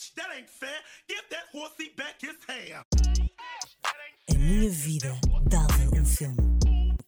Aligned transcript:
bitch, 0.00 0.14
that 0.14 0.28
ain't 0.36 0.48
fair. 0.48 0.68
Give 1.08 1.22
that 1.30 1.44
horsey 1.52 1.92
back 1.96 2.20
his 2.20 2.36
hair. 2.48 2.84
A 4.30 4.34
Minha 4.34 4.70
Vida 4.70 5.12
Dava 5.48 6.00
um 6.00 6.04
Filme. 6.04 6.36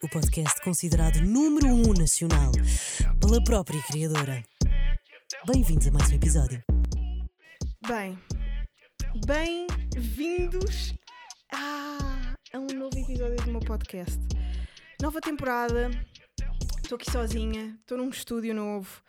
O 0.03 0.09
podcast 0.09 0.61
considerado 0.63 1.21
número 1.23 1.69
um 1.69 1.93
nacional 1.95 2.53
pela 3.21 3.43
própria 3.45 3.81
criadora. 3.85 4.45
Bem-vindos 5.47 5.87
a 5.87 5.91
mais 5.91 6.11
um 6.11 6.17
episódio. 6.17 6.63
Bem, 7.87 8.19
bem-vindos 9.27 10.95
a, 11.53 12.35
a 12.53 12.59
um 12.59 12.67
novo 12.67 12.99
episódio 12.99 13.37
do 13.37 13.51
meu 13.51 13.61
podcast. 13.61 14.19
Nova 15.01 15.21
temporada, 15.21 15.91
estou 16.83 16.97
aqui 16.97 17.11
sozinha, 17.11 17.77
estou 17.81 17.99
num 17.99 18.11
estúdio 18.11 18.55
novo. 18.55 19.03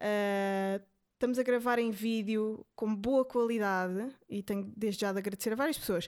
ah, 0.00 0.80
estamos 1.16 1.38
a 1.38 1.42
gravar 1.42 1.78
em 1.78 1.90
vídeo 1.90 2.64
com 2.74 2.94
boa 2.94 3.24
qualidade 3.24 4.14
e 4.28 4.42
tenho 4.42 4.70
desde 4.76 5.00
já 5.00 5.12
de 5.12 5.18
agradecer 5.18 5.50
a 5.52 5.56
várias 5.56 5.78
pessoas. 5.78 6.06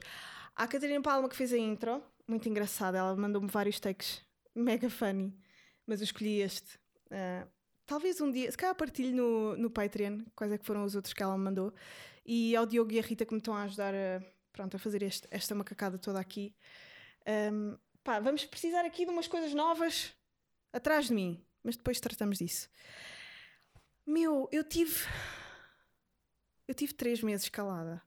À 0.54 0.68
Catarina 0.68 1.00
Palma 1.00 1.28
que 1.28 1.36
fez 1.36 1.52
a 1.52 1.58
intro, 1.58 2.02
muito 2.26 2.46
engraçada, 2.48 2.98
ela 2.98 3.16
mandou-me 3.16 3.48
vários 3.48 3.80
takes 3.80 4.20
mega 4.54 4.90
funny, 4.90 5.34
mas 5.86 6.00
eu 6.00 6.04
escolhi 6.04 6.42
este. 6.42 6.78
Ah, 7.10 7.46
talvez 7.86 8.20
um 8.20 8.30
dia, 8.30 8.50
se 8.50 8.56
calhar 8.58 8.74
partilho 8.74 9.16
no, 9.16 9.56
no 9.56 9.70
Patreon 9.70 10.24
quais 10.36 10.52
é 10.52 10.58
que 10.58 10.66
foram 10.66 10.84
os 10.84 10.94
outros 10.94 11.14
que 11.14 11.22
ela 11.22 11.38
me 11.38 11.44
mandou. 11.44 11.72
E 12.26 12.54
ao 12.54 12.66
Diogo 12.66 12.92
e 12.92 12.98
a 12.98 13.02
Rita 13.02 13.24
que 13.24 13.32
me 13.32 13.38
estão 13.38 13.54
a 13.54 13.62
ajudar 13.62 13.94
a, 13.94 14.22
pronto, 14.52 14.76
a 14.76 14.78
fazer 14.78 15.02
este- 15.02 15.26
esta 15.30 15.54
macacada 15.54 15.96
toda 15.96 16.20
aqui. 16.20 16.54
Ahm, 17.26 17.78
pá, 18.04 18.20
vamos 18.20 18.44
precisar 18.44 18.84
aqui 18.84 19.06
de 19.06 19.10
umas 19.10 19.26
coisas 19.26 19.54
novas 19.54 20.12
atrás 20.70 21.06
de 21.06 21.14
mim, 21.14 21.42
mas 21.64 21.76
depois 21.78 21.98
tratamos 21.98 22.36
disso. 22.36 22.68
Meu, 24.08 24.48
eu 24.50 24.64
tive. 24.64 25.04
Eu 26.66 26.74
tive 26.74 26.94
três 26.94 27.22
meses 27.22 27.50
calada. 27.50 28.02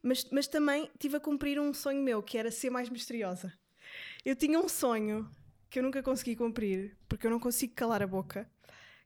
Mas, 0.00 0.22
mas 0.30 0.46
também 0.46 0.88
tive 0.96 1.16
a 1.16 1.20
cumprir 1.20 1.58
um 1.58 1.74
sonho 1.74 2.00
meu, 2.00 2.22
que 2.22 2.38
era 2.38 2.52
ser 2.52 2.70
mais 2.70 2.88
misteriosa. 2.88 3.52
Eu 4.24 4.36
tinha 4.36 4.60
um 4.60 4.68
sonho 4.68 5.28
que 5.68 5.80
eu 5.80 5.82
nunca 5.82 6.04
consegui 6.04 6.36
cumprir, 6.36 6.96
porque 7.08 7.26
eu 7.26 7.32
não 7.32 7.40
consigo 7.40 7.74
calar 7.74 8.00
a 8.00 8.06
boca, 8.06 8.48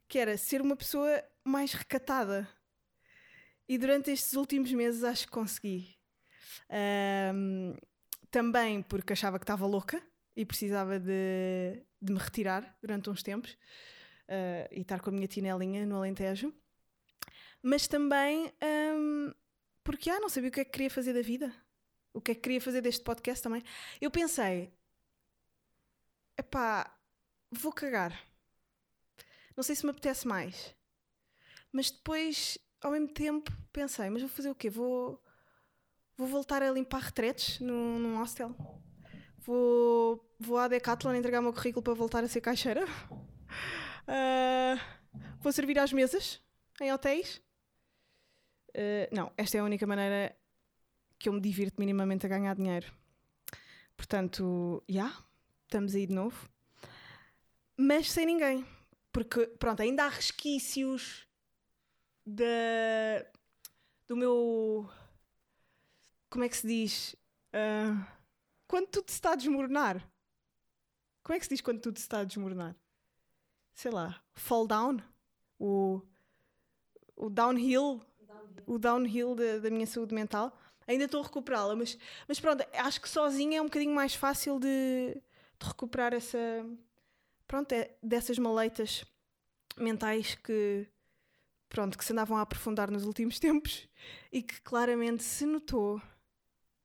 que 0.07 0.19
era 0.19 0.37
ser 0.37 0.61
uma 0.61 0.77
pessoa 0.77 1.25
mais 1.43 1.73
recatada. 1.73 2.47
E 3.67 3.79
durante 3.79 4.11
estes 4.11 4.35
últimos 4.35 4.71
meses 4.71 5.05
acho 5.05 5.25
que 5.25 5.33
consegui. 5.33 5.97
Ahm, 6.69 7.75
também 8.31 8.83
porque 8.83 9.15
achava 9.15 9.39
que 9.39 9.45
estava 9.45 9.65
louca 9.65 10.03
e 10.37 10.45
precisava 10.45 11.01
de, 11.01 11.83
de 12.03 12.13
me 12.13 12.19
retirar 12.19 12.77
durante 12.83 13.09
uns 13.09 13.23
tempos 13.23 13.57
ah, 14.29 14.69
e 14.71 14.81
estar 14.83 15.01
com 15.01 15.11
a 15.11 15.13
minha 15.13 15.27
tinelinha 15.27 15.87
no 15.87 15.97
Alentejo. 15.97 16.53
Mas 17.63 17.89
também 17.89 18.53
ahm, 18.61 19.33
porque 19.83 20.11
ah, 20.11 20.21
não 20.21 20.29
sabia 20.29 20.51
o 20.51 20.53
que 20.53 20.61
é 20.61 20.65
que 20.65 20.71
queria 20.71 20.91
fazer 20.91 21.13
da 21.15 21.23
vida. 21.23 21.53
O 22.13 22.21
que 22.21 22.33
é 22.33 22.35
que 22.35 22.43
queria 22.43 22.61
fazer 22.61 22.81
deste 22.81 23.03
podcast 23.03 23.43
também. 23.43 23.63
Eu 24.01 24.11
pensei, 24.11 24.73
epá, 26.37 26.95
vou 27.51 27.73
cagar. 27.73 28.13
Não 29.57 29.63
sei 29.63 29.75
se 29.75 29.85
me 29.85 29.91
apetece 29.91 30.27
mais. 30.27 30.75
Mas 31.73 31.91
depois, 31.91 32.59
ao 32.81 32.93
mesmo 32.93 33.09
tempo, 33.09 33.51
pensei, 33.73 34.11
mas 34.11 34.23
vou 34.23 34.31
fazer 34.31 34.51
o 34.51 34.55
quê? 34.55 34.71
Vou, 34.71 35.23
vou 36.17 36.27
voltar 36.27 36.63
a 36.63 36.71
limpar 36.71 37.01
retretes 37.01 37.59
num, 37.61 37.99
num 37.99 38.19
hostel? 38.19 38.55
Vou, 39.39 40.23
vou 40.39 40.59
à 40.59 40.69
Decathlon 40.69 41.15
entregar 41.15 41.41
o 41.41 41.45
meu 41.45 41.53
currículo 41.53 41.83
para 41.83 41.95
voltar 41.95 42.23
a 42.23 42.29
ser 42.29 42.41
caixeira? 42.41 42.87
Ah, 44.09 44.77
vou 45.39 45.53
servir 45.53 45.79
às 45.79 45.93
mesas 45.93 46.41
em 46.81 46.91
hotéis? 46.91 47.43
Ah, 48.75 49.09
não, 49.13 49.33
esta 49.37 49.59
é 49.59 49.61
a 49.61 49.65
única 49.65 49.87
maneira 49.87 50.35
que 51.19 51.29
eu 51.29 51.33
me 51.33 51.41
divirto 51.41 51.79
minimamente 51.79 52.25
a 52.25 52.29
ganhar 52.29 52.55
dinheiro. 52.55 52.91
Portanto, 53.97 54.83
já, 54.89 55.13
estamos 55.65 55.95
aí 55.95 56.07
de 56.07 56.15
novo. 56.15 56.49
Mas 57.77 58.11
sem 58.11 58.25
ninguém. 58.25 58.65
Porque, 59.13 59.47
pronto, 59.47 59.83
ainda 59.83 60.05
há 60.05 60.09
resquícios 60.09 61.27
da, 62.25 63.27
do 64.07 64.17
meu. 64.17 64.89
Como 66.31 66.45
é 66.45 66.49
que 66.49 66.57
se 66.57 66.67
diz? 66.67 67.17
Ah, 67.53 68.07
quando 68.67 68.87
tudo 68.89 69.11
se 69.11 69.17
está 69.17 69.33
a 69.33 69.37
desmoronar. 69.37 70.09
Como 71.23 71.37
é 71.37 71.39
que 71.39 71.45
se 71.45 71.51
diz 71.51 71.61
quando 71.61 71.81
tudo 71.81 71.99
se 71.99 72.05
está 72.05 72.21
a 72.21 72.25
desmoronar? 72.25 72.75
Sei 73.79 73.93
lá, 73.93 74.21
fall 74.35 74.67
down? 74.67 74.99
O, 75.57 76.03
o 77.15 77.31
downhill? 77.31 78.03
O 78.67 78.77
downhill 78.77 79.37
da, 79.37 79.59
da 79.59 79.71
minha 79.71 79.87
saúde 79.87 80.13
mental. 80.13 80.59
Ainda 80.85 81.05
estou 81.05 81.21
a 81.21 81.23
recuperá-la, 81.23 81.77
mas, 81.77 81.97
mas 82.27 82.41
pronto, 82.41 82.67
acho 82.75 83.01
que 83.01 83.09
sozinha 83.09 83.59
é 83.59 83.63
um 83.63 83.67
bocadinho 83.67 83.95
mais 83.95 84.17
fácil 84.17 84.59
de, 84.59 85.15
de 85.61 85.65
recuperar 85.65 86.13
essa. 86.13 86.39
Pronto, 87.47 87.71
é 87.71 87.93
dessas 88.03 88.37
maleitas 88.37 89.05
mentais 89.77 90.35
que 90.35 90.85
pronto, 91.69 91.97
que 91.97 92.05
se 92.05 92.13
andavam 92.13 92.37
a 92.37 92.41
aprofundar 92.41 92.91
nos 92.91 93.05
últimos 93.05 93.39
tempos 93.39 93.89
e 94.33 94.43
que 94.43 94.61
claramente 94.63 95.23
se 95.23 95.47
notou 95.47 96.03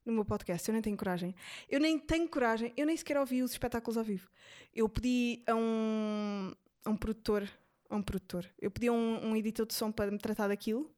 no 0.05 0.13
meu 0.13 0.25
podcast. 0.25 0.69
Eu 0.69 0.73
nem 0.73 0.81
tenho 0.83 0.95
coragem. 0.95 1.33
Eu 1.67 1.79
nem 1.79 1.97
tenho 1.97 2.29
coragem, 2.29 2.71
eu 2.77 2.85
nem 2.85 2.95
sequer 2.95 3.17
ouvi 3.17 3.41
os 3.41 3.49
espetáculos 3.49 3.97
ao 3.97 4.03
vivo. 4.03 4.29
Eu 4.75 4.87
pedi 4.87 5.41
a 5.47 5.55
um, 5.55 6.53
a 6.85 6.89
um 6.89 6.97
produtor, 6.97 7.49
a 7.89 7.95
um 7.95 8.01
produtor, 8.01 8.49
eu 8.59 8.71
pedi 8.71 8.87
a 8.87 8.91
um, 8.91 9.29
um 9.29 9.35
editor 9.35 9.65
de 9.65 9.73
som 9.73 9.91
para 9.91 10.11
me 10.11 10.17
tratar 10.17 10.47
daquilo 10.47 10.93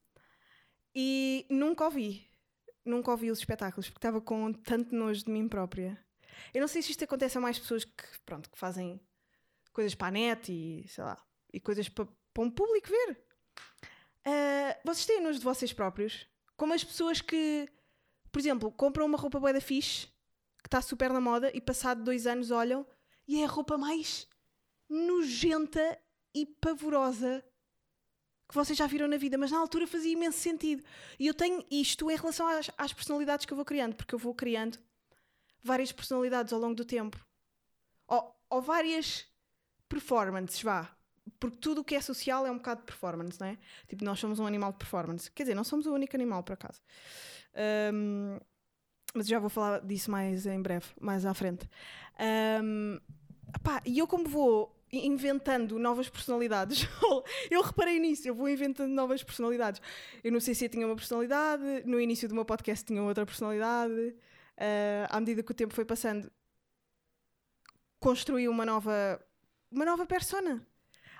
e 0.93 1.45
nunca 1.49 1.85
ouvi. 1.85 2.29
Nunca 2.85 3.11
ouvi 3.11 3.31
os 3.31 3.39
espetáculos 3.39 3.87
porque 3.87 3.97
estava 3.97 4.21
com 4.21 4.53
tanto 4.53 4.95
nojo 4.95 5.25
de 5.25 5.31
mim 5.31 5.47
própria. 5.47 5.99
Eu 6.53 6.61
não 6.61 6.67
sei 6.67 6.81
se 6.81 6.91
isto 6.91 7.03
acontece 7.03 7.37
a 7.37 7.41
mais 7.41 7.57
pessoas 7.57 7.83
que, 7.83 8.03
pronto, 8.25 8.49
que 8.49 8.57
fazem 8.57 8.99
coisas 9.73 9.95
para 9.95 10.07
a 10.07 10.11
net 10.11 10.51
e 10.51 10.87
sei 10.87 11.03
lá, 11.03 11.21
e 11.51 11.59
coisas 11.59 11.89
para, 11.89 12.07
para 12.33 12.43
um 12.43 12.51
público 12.51 12.87
ver. 12.87 13.25
Ah, 14.23 14.77
vocês 14.83 15.05
têm 15.05 15.21
nojo 15.21 15.39
de 15.39 15.45
vocês 15.45 15.73
próprios? 15.73 16.27
Como 16.55 16.73
as 16.73 16.83
pessoas 16.83 17.21
que, 17.21 17.69
por 18.31 18.39
exemplo, 18.39 18.71
compram 18.71 19.05
uma 19.05 19.17
roupa 19.17 19.39
bué 19.39 19.53
da 19.53 19.61
fixe, 19.61 20.07
que 20.61 20.67
está 20.67 20.81
super 20.81 21.11
na 21.11 21.21
moda, 21.21 21.51
e 21.53 21.61
passado 21.61 22.03
dois 22.03 22.25
anos 22.25 22.51
olham 22.51 22.85
e 23.27 23.41
é 23.41 23.45
a 23.45 23.49
roupa 23.49 23.77
mais 23.77 24.27
nojenta 24.89 25.99
e 26.33 26.45
pavorosa 26.45 27.43
que 28.47 28.53
vocês 28.53 28.77
já 28.77 28.85
viram 28.85 29.07
na 29.07 29.17
vida, 29.17 29.37
mas 29.37 29.51
na 29.51 29.57
altura 29.57 29.87
fazia 29.87 30.13
imenso 30.13 30.37
sentido. 30.37 30.83
E 31.19 31.27
eu 31.27 31.33
tenho 31.33 31.65
isto 31.71 32.09
em 32.11 32.15
relação 32.15 32.47
às, 32.47 32.69
às 32.77 32.93
personalidades 32.93 33.45
que 33.45 33.53
eu 33.53 33.55
vou 33.55 33.65
criando, 33.65 33.95
porque 33.95 34.13
eu 34.13 34.19
vou 34.19 34.35
criando 34.35 34.77
várias 35.63 35.91
personalidades 35.91 36.53
ao 36.53 36.59
longo 36.59 36.75
do 36.75 36.85
tempo. 36.85 37.17
Ou, 38.07 38.35
ou 38.49 38.61
várias 38.61 39.25
performances, 39.89 40.61
vá. 40.61 40.95
Porque 41.39 41.57
tudo 41.57 41.81
o 41.81 41.83
que 41.83 41.95
é 41.95 42.01
social 42.01 42.45
é 42.45 42.51
um 42.51 42.57
bocado 42.57 42.81
de 42.81 42.85
performance, 42.85 43.39
não 43.39 43.47
é? 43.47 43.57
Tipo, 43.87 44.05
nós 44.05 44.19
somos 44.19 44.39
um 44.39 44.45
animal 44.45 44.71
de 44.71 44.77
performance. 44.77 45.31
Quer 45.31 45.43
dizer, 45.43 45.55
não 45.55 45.63
somos 45.63 45.87
o 45.87 45.93
único 45.93 46.15
animal, 46.15 46.43
por 46.43 46.53
acaso. 46.53 46.79
Ahm, 47.55 48.39
mas 49.15 49.27
já 49.27 49.39
vou 49.39 49.49
falar 49.49 49.79
disso 49.79 50.11
mais 50.11 50.45
em 50.45 50.61
breve, 50.61 50.85
mais 50.99 51.25
à 51.25 51.33
frente. 51.33 51.67
Pá, 53.63 53.81
e 53.85 53.97
eu 53.97 54.07
como 54.07 54.27
vou 54.27 54.74
inventando 54.99 55.77
novas 55.79 56.09
personalidades, 56.09 56.87
eu 57.49 57.61
reparei 57.61 57.99
nisso, 57.99 58.27
eu 58.27 58.35
vou 58.35 58.49
inventando 58.49 58.91
novas 58.91 59.23
personalidades. 59.23 59.81
Eu 60.23 60.31
não 60.31 60.39
sei 60.39 60.53
se 60.53 60.65
eu 60.65 60.69
tinha 60.69 60.85
uma 60.85 60.95
personalidade, 60.95 61.83
no 61.85 61.99
início 61.99 62.27
do 62.27 62.35
meu 62.35 62.45
podcast 62.45 62.85
tinha 62.85 63.01
outra 63.01 63.25
personalidade. 63.25 64.15
Ah, 64.57 65.07
à 65.09 65.19
medida 65.19 65.43
que 65.43 65.51
o 65.51 65.55
tempo 65.55 65.73
foi 65.73 65.85
passando, 65.85 66.31
construí 67.99 68.47
uma 68.47 68.65
nova, 68.65 69.21
uma 69.71 69.85
nova 69.85 70.05
persona. 70.05 70.65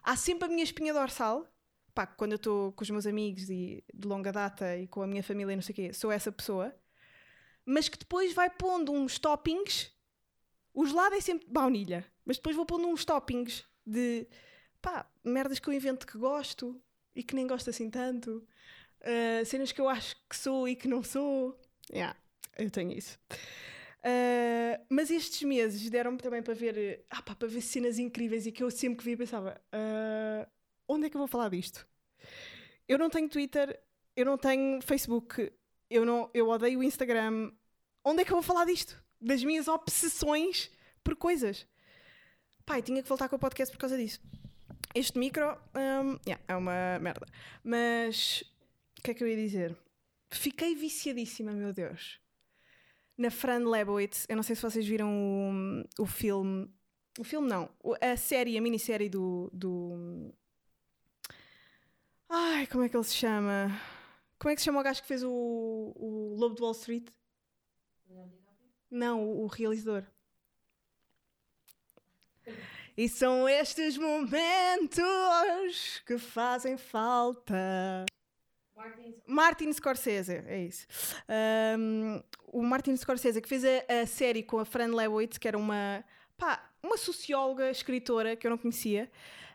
Há 0.04 0.16
sempre 0.16 0.46
a 0.46 0.48
minha 0.48 0.64
espinha 0.64 0.94
dorsal. 0.94 1.48
Pá, 1.94 2.06
quando 2.06 2.34
eu 2.34 2.38
estou 2.38 2.74
com 2.74 2.84
os 2.84 2.90
meus 2.90 3.06
amigos 3.08 3.50
e 3.50 3.84
de 3.94 4.08
longa 4.08 4.32
data 4.32 4.78
e 4.78 4.88
com 4.88 5.02
a 5.02 5.08
minha 5.08 5.24
família 5.24 5.56
não 5.56 5.64
sei 5.64 5.74
o 5.74 5.76
quê, 5.76 5.94
sou 5.94 6.12
essa 6.12 6.32
pessoa. 6.32 6.76
Mas 7.66 7.90
que 7.90 7.98
depois 7.98 8.34
vai 8.34 8.50
pondo 8.50 8.92
uns 8.92 9.18
toppings. 9.18 9.92
O 10.74 10.86
gelado 10.86 11.16
é 11.16 11.22
sempre 11.22 11.48
baunilha. 11.50 12.06
Mas 12.26 12.38
depois 12.38 12.56
vou 12.56 12.66
pondo 12.66 12.88
uns 12.88 13.06
toppings 13.06 13.64
de 13.86 14.28
pá, 14.82 15.10
merdas 15.24 15.60
que 15.60 15.70
eu 15.70 15.74
invento 15.74 16.08
que 16.08 16.18
gosto 16.18 16.82
e 17.16 17.24
que 17.24 17.36
nem 17.36 17.48
gosto 17.48 17.70
assim 17.70 17.90
tanto. 17.90 18.46
Ah, 19.06 19.46
cenas 19.46 19.72
que 19.72 19.80
eu 19.80 19.88
acho 19.88 20.16
que 20.28 20.36
sou 20.36 20.68
e 20.68 20.76
que 20.76 20.88
não 20.88 21.04
sou. 21.04 21.58
Yeah, 21.92 22.18
eu 22.58 22.70
tenho 22.72 22.92
isso. 22.92 23.20
Uh, 24.00 24.78
mas 24.90 25.10
estes 25.10 25.42
meses 25.44 25.90
deram-me 25.90 26.18
também 26.18 26.42
para 26.42 26.54
ver, 26.54 27.06
ah, 27.10 27.22
pá, 27.22 27.36
para 27.36 27.48
ver 27.48 27.62
cenas 27.62 27.98
incríveis 27.98 28.46
e 28.46 28.52
que 28.52 28.64
eu 28.64 28.70
sempre 28.72 28.98
que 28.98 29.04
via 29.04 29.18
pensava: 29.18 29.62
uh, 29.74 30.50
onde 30.88 31.06
é 31.06 31.10
que 31.10 31.16
eu 31.16 31.20
vou 31.20 31.28
falar 31.28 31.50
disto? 31.50 31.88
Eu 32.88 32.98
não 32.98 33.10
tenho 33.10 33.30
Twitter, 33.30 33.80
eu 34.16 34.26
não 34.26 34.38
tenho 34.38 34.82
Facebook, 34.82 35.52
eu, 35.90 36.06
não, 36.06 36.30
eu 36.34 36.50
odeio 36.50 36.80
o 36.80 36.84
Instagram. 36.84 37.52
Onde 38.04 38.22
é 38.22 38.26
que 38.26 38.32
eu 38.32 38.36
vou 38.36 38.44
falar 38.44 38.66
disto? 38.66 39.04
Das 39.20 39.44
minhas 39.44 39.68
obsessões 39.68 40.72
por 41.04 41.16
coisas. 41.16 41.68
Pai, 42.66 42.82
tinha 42.82 43.02
que 43.02 43.08
voltar 43.08 43.30
com 43.30 43.36
o 43.36 43.40
podcast 43.40 43.72
por 43.72 43.80
causa 43.80 43.98
disso. 43.98 44.20
Este 44.94 45.20
micro 45.20 45.58
um, 45.76 46.18
yeah, 46.26 46.44
é 46.48 46.56
uma 46.56 47.00
merda. 47.00 47.26
Mas 47.64 48.44
o 48.98 49.02
que 49.04 49.12
é 49.12 49.14
que 49.14 49.24
eu 49.24 49.28
ia 49.28 49.36
dizer? 49.36 49.78
fiquei 50.36 50.76
viciadíssima, 50.76 51.52
meu 51.52 51.74
Deus. 51.74 52.20
Na 53.18 53.32
Fran 53.32 53.70
Lebowitz, 53.70 54.26
eu 54.28 54.36
não 54.36 54.44
sei 54.44 54.56
se 54.56 54.62
vocês 54.62 54.86
viram 54.86 55.10
o, 55.98 56.04
o 56.04 56.06
filme. 56.06 56.70
O 57.18 57.24
filme 57.24 57.48
não, 57.48 57.70
a 58.02 58.18
série, 58.18 58.58
a 58.58 58.62
minissérie 58.62 59.10
do, 59.10 59.50
do. 59.54 60.34
Ai, 62.28 62.68
como 62.68 62.84
é 62.84 62.90
que 62.90 62.98
ele 62.98 63.04
se 63.06 63.16
chama? 63.16 63.72
Como 64.38 64.52
é 64.52 64.56
que 64.56 64.62
se 64.62 64.66
chama 64.66 64.82
o 64.82 64.84
gajo 64.84 65.02
que 65.02 65.08
fez 65.08 65.24
o, 65.24 65.30
o 65.30 66.36
Lobo 66.38 66.56
de 66.56 66.62
Wall 66.62 66.74
Street? 66.74 67.08
Não, 68.92 69.24
o, 69.24 69.44
o 69.44 69.48
realizador. 69.48 70.04
E 72.98 73.10
são 73.10 73.48
estes 73.48 73.98
momentos 73.98 76.02
que 76.06 76.18
fazem 76.18 76.78
falta. 76.78 78.06
Martin 79.28 79.72
Scorsese, 79.74 80.44
é 80.48 80.64
isso. 80.64 80.88
Um, 81.78 82.24
o 82.48 82.64
Martin 82.64 82.96
Scorsese 82.96 83.42
que 83.42 83.50
fez 83.50 83.64
a, 83.66 84.02
a 84.02 84.08
série 84.08 84.44
com 84.44 84.60
a 84.60 84.66
Fran 84.66 84.96
Lebowitz, 84.96 85.38
que 85.38 85.48
era 85.48 85.58
uma, 85.58 86.06
pá, 86.38 86.72
uma 86.82 86.98
socióloga, 86.98 87.70
escritora 87.70 88.36
que 88.36 88.48
eu 88.48 88.52
não 88.52 88.58
conhecia, 88.58 89.12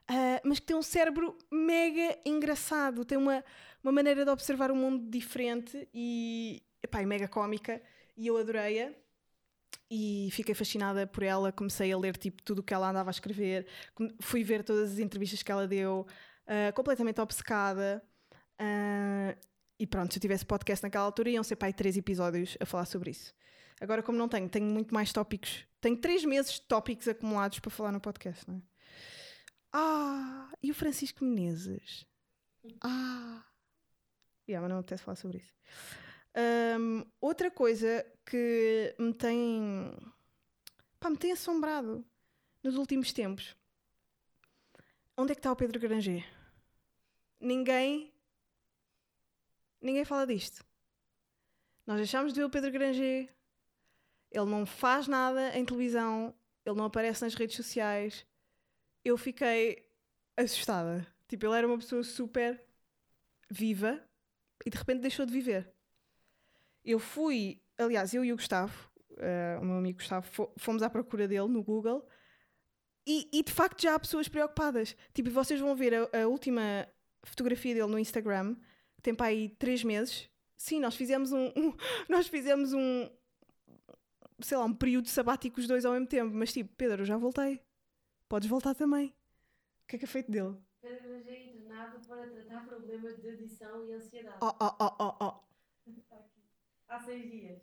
ah, 0.07 0.41
mas 0.45 0.59
que 0.59 0.67
tem 0.67 0.77
um 0.77 0.83
cérebro 0.83 1.37
mega 1.51 2.19
engraçado, 2.27 3.05
tem 3.05 3.17
uma, 3.17 3.43
uma 3.83 3.93
maneira 3.93 4.25
de 4.25 4.31
observar 4.31 4.71
o 4.71 4.77
mundo 4.77 5.09
diferente 5.09 5.89
e, 5.95 6.63
pá, 6.91 7.01
é 7.01 7.07
mega 7.07 7.29
cómica. 7.29 7.81
E 8.17 8.27
eu 8.27 8.37
adorei-a 8.37 8.93
e 9.91 10.29
fiquei 10.33 10.55
fascinada 10.55 11.07
por 11.07 11.23
ela. 11.23 11.51
Comecei 11.51 11.93
a 11.93 11.99
ler 11.99 12.17
tipo, 12.17 12.43
tudo 12.43 12.61
o 12.61 12.63
que 12.63 12.73
ela 12.73 12.91
andava 12.91 13.11
a 13.11 13.13
escrever, 13.13 13.67
fui 14.21 14.45
ver 14.45 14.63
todas 14.63 14.93
as 14.93 14.99
entrevistas 14.99 15.43
que 15.43 15.51
ela 15.51 15.67
deu, 15.67 16.07
ah, 16.47 16.73
completamente 16.73 17.21
obcecada. 17.21 18.03
Ah, 18.59 19.37
e 19.79 19.87
pronto, 19.87 20.13
se 20.13 20.19
eu 20.19 20.21
tivesse 20.21 20.45
podcast 20.45 20.83
naquela 20.85 21.05
altura, 21.05 21.31
iam 21.31 21.43
ser 21.43 21.57
pai 21.57 21.73
três 21.73 21.97
episódios 21.97 22.57
a 22.61 22.67
falar 22.67 22.85
sobre 22.85 23.11
isso. 23.11 23.35
Agora, 23.81 24.03
como 24.03 24.19
não 24.19 24.29
tenho, 24.29 24.49
tenho 24.49 24.67
muito 24.67 24.93
mais 24.93 25.13
tópicos. 25.13 25.67
Tenho 25.81 25.97
três 25.97 26.23
meses 26.25 26.53
de 26.53 26.63
tópicos 26.63 27.09
acumulados 27.09 27.59
para 27.61 27.71
falar 27.71 27.91
no 27.91 28.01
podcast, 28.01 28.47
não 28.47 28.57
é? 28.59 28.63
Ah, 29.73 30.53
e 30.63 30.71
o 30.71 30.75
Francisco 30.75 31.25
Menezes? 31.25 32.05
Ah, 32.83 33.43
yeah, 34.47 34.61
mas 34.61 34.69
não 34.71 34.81
apetece 34.81 35.03
falar 35.03 35.17
sobre 35.17 35.39
isso. 35.39 35.55
Ahm, 36.35 37.05
outra 37.21 37.51
coisa 37.51 38.07
que 38.25 38.95
me 38.99 39.13
tem, 39.13 39.93
pá, 40.99 41.11
me 41.11 41.17
tem 41.17 41.33
assombrado 41.33 42.05
nos 42.63 42.77
últimos 42.77 43.13
tempos. 43.13 43.57
Onde 45.17 45.33
é 45.33 45.35
que 45.35 45.41
está 45.41 45.53
o 45.53 45.57
Pedro 45.57 45.79
Granger? 45.81 46.25
Ninguém 47.41 48.13
ninguém 49.81 50.05
fala 50.05 50.27
disto. 50.27 50.65
Nós 51.87 51.97
deixámos 51.97 52.33
de 52.33 52.41
ver 52.41 52.47
o 52.47 52.51
Pedro 52.51 52.71
Granger. 52.71 53.29
Ele 54.31 54.45
não 54.45 54.65
faz 54.65 55.09
nada 55.09 55.59
em 55.59 55.65
televisão, 55.65 56.33
ele 56.65 56.77
não 56.77 56.85
aparece 56.85 57.23
nas 57.23 57.35
redes 57.35 57.57
sociais. 57.57 58.25
Eu 59.05 59.19
fiquei 59.19 59.91
assustada. 60.37 61.07
Tipo, 61.27 61.47
ele 61.47 61.57
era 61.57 61.67
uma 61.67 61.79
pessoa 61.79 62.05
super 62.05 62.63
viva 63.51 64.01
e 64.65 64.71
de 64.71 64.79
repente 64.79 65.01
deixou 65.01 65.27
de 65.27 65.33
viver. 65.33 65.73
Eu 66.85 66.99
fui, 66.99 67.63
aliás, 67.79 68.15
eu 68.15 68.25
e 68.25 68.33
o 68.33 68.37
Gustavo, 68.37 68.91
eh, 69.19 69.59
o 69.61 69.65
meu 69.65 69.77
amigo 69.77 69.99
Gustavo, 69.99 70.27
fo- 70.27 70.53
fomos 70.59 70.83
à 70.83 70.91
procura 70.91 71.29
dele 71.29 71.49
no 71.49 71.63
Google 71.63 72.07
e, 73.07 73.29
e, 73.33 73.43
de 73.43 73.53
facto 73.53 73.83
já 73.83 73.95
há 73.95 73.99
pessoas 74.01 74.29
preocupadas. 74.29 74.97
Tipo, 75.13 75.31
vocês 75.31 75.61
vão 75.61 75.75
ver 75.75 75.95
a, 75.95 76.23
a 76.23 76.29
última 76.29 76.87
fotografia 77.25 77.75
dele 77.75 77.87
no 77.89 77.99
Instagram, 77.99 78.55
que 78.97 79.03
tem 79.03 79.15
para 79.15 79.27
aí 79.27 79.49
três 79.49 79.83
meses. 79.85 80.29
Sim, 80.57 80.81
nós 80.81 80.95
fizemos 80.95 81.33
um, 81.33 81.47
um- 81.57 81.75
nós 82.09 82.27
fizemos 82.29 82.73
um, 82.73 83.09
sei 84.41 84.57
lá, 84.57 84.65
um 84.65 84.75
período 84.75 85.09
sabático 85.09 85.61
os 85.61 85.67
dois 85.67 85.85
ao 85.85 85.93
mesmo 85.93 86.07
tempo. 86.07 86.33
Mas 86.35 86.53
tipo, 86.53 86.75
Pedro, 86.77 87.03
eu 87.03 87.07
já 87.07 87.17
voltei. 87.17 87.61
Podes 88.29 88.49
voltar 88.49 88.75
também. 88.75 89.09
O 89.85 89.87
que 89.89 89.97
é 89.97 89.99
que 89.99 90.05
é 90.05 90.09
feito 90.09 90.31
dele? 90.31 90.57
Pedro 90.81 91.13
é 91.29 91.45
internado 91.45 92.01
para 92.07 92.27
tratar 92.29 92.67
problemas 92.67 93.21
de 93.21 93.29
adição 93.29 93.85
e 93.87 93.93
ansiedade. 93.93 94.39
Oh, 94.41 94.55
oh, 94.61 94.73
oh, 94.81 94.95
oh, 94.99 95.25
oh. 95.25 95.50
Há 96.91 97.01
seis 97.01 97.31
dias. 97.31 97.63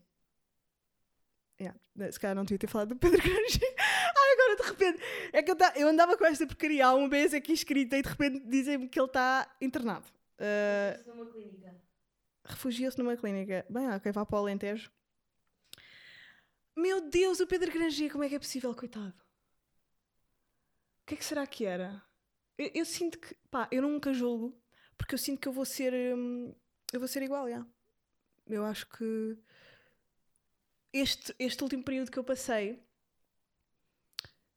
Yeah, 1.59 1.77
se 2.11 2.19
calhar 2.19 2.35
não 2.35 2.43
devia 2.45 2.59
ter 2.59 2.67
falado 2.67 2.89
do 2.89 2.95
Pedro 2.95 3.21
Granger. 3.21 3.61
Ai, 4.15 4.33
agora 4.33 4.55
de 4.57 4.63
repente. 4.63 5.03
É 5.33 5.41
que 5.43 5.51
eu, 5.51 5.55
ta- 5.55 5.73
eu 5.75 5.87
andava 5.87 6.15
com 6.17 6.25
esta 6.25 6.45
porcaria 6.45 6.85
há 6.85 6.93
um 6.95 7.07
mês 7.07 7.33
aqui 7.33 7.51
escrita 7.51 7.97
e 7.97 8.01
de 8.03 8.09
repente 8.09 8.39
dizem-me 8.47 8.87
que 8.87 8.99
ele 8.99 9.07
está 9.07 9.55
internado. 9.59 10.05
Uh, 10.39 10.99
Estou 10.99 11.15
numa 11.15 11.31
clínica. 11.31 11.75
Refugiou-se 12.45 12.97
numa 12.99 13.17
clínica. 13.17 13.65
Bem, 13.69 13.89
ok, 13.89 14.11
vá 14.11 14.25
para 14.25 14.35
o 14.35 14.39
Alentejo. 14.39 14.91
Meu 16.75 17.01
Deus, 17.09 17.39
o 17.39 17.47
Pedro 17.47 17.71
Granger, 17.71 18.11
como 18.11 18.23
é 18.23 18.29
que 18.29 18.35
é 18.35 18.39
possível, 18.39 18.73
coitado? 18.75 19.15
O 21.01 21.05
que 21.07 21.15
é 21.15 21.17
que 21.17 21.25
será 21.25 21.47
que 21.47 21.65
era? 21.65 22.03
Eu, 22.57 22.69
eu 22.75 22.85
sinto 22.85 23.17
que, 23.19 23.33
pá, 23.49 23.67
eu 23.71 23.81
nunca 23.81 24.13
julgo, 24.13 24.55
porque 24.97 25.15
eu 25.15 25.19
sinto 25.19 25.39
que 25.41 25.47
eu 25.47 25.53
vou 25.53 25.65
ser, 25.65 25.91
hum, 26.15 26.53
eu 26.93 26.99
vou 26.99 27.07
ser 27.07 27.23
igual, 27.23 27.49
já. 27.49 27.65
Eu 28.49 28.63
acho 28.65 28.87
que 28.87 29.37
este, 30.93 31.35
este 31.37 31.63
último 31.63 31.83
período 31.83 32.11
que 32.11 32.17
eu 32.17 32.23
passei, 32.23 32.81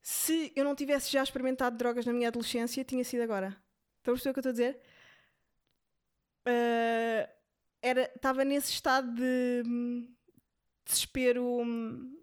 se 0.00 0.52
eu 0.56 0.64
não 0.64 0.75
tivesse 0.75 1.10
já 1.10 1.22
experimentado 1.22 1.76
drogas 1.76 2.06
na 2.06 2.12
minha 2.12 2.28
adolescência, 2.28 2.84
tinha 2.84 3.04
sido 3.04 3.22
agora. 3.22 3.48
Estão 3.98 4.12
a 4.12 4.16
perceber 4.16 4.31
o 4.31 4.34
que 4.34 4.38
eu 4.38 4.50
estou 4.50 4.50
a 4.50 4.52
dizer? 4.52 4.81
Ah, 6.46 7.28
era 7.82 8.10
estava 8.14 8.44
nesse 8.44 8.72
estado 8.72 9.12
de 9.14 10.08
desespero 10.84 11.44
hum, 11.44 12.22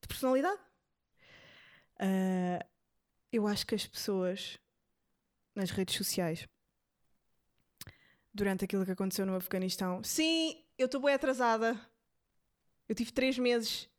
de 0.00 0.08
personalidade. 0.08 0.60
Ah, 1.98 2.64
eu 3.32 3.46
acho 3.46 3.66
que 3.66 3.74
as 3.74 3.86
pessoas 3.86 4.58
nas 5.54 5.70
redes 5.70 5.96
sociais 5.96 6.46
durante 8.38 8.64
aquilo 8.64 8.84
que 8.84 8.92
aconteceu 8.92 9.26
no 9.26 9.34
Afeganistão, 9.34 10.02
sim, 10.02 10.64
eu 10.78 10.86
estou 10.86 11.02
bem 11.02 11.12
atrasada. 11.12 11.78
Eu 12.88 12.94
tive 12.94 13.12
três 13.12 13.36
meses 13.36 13.90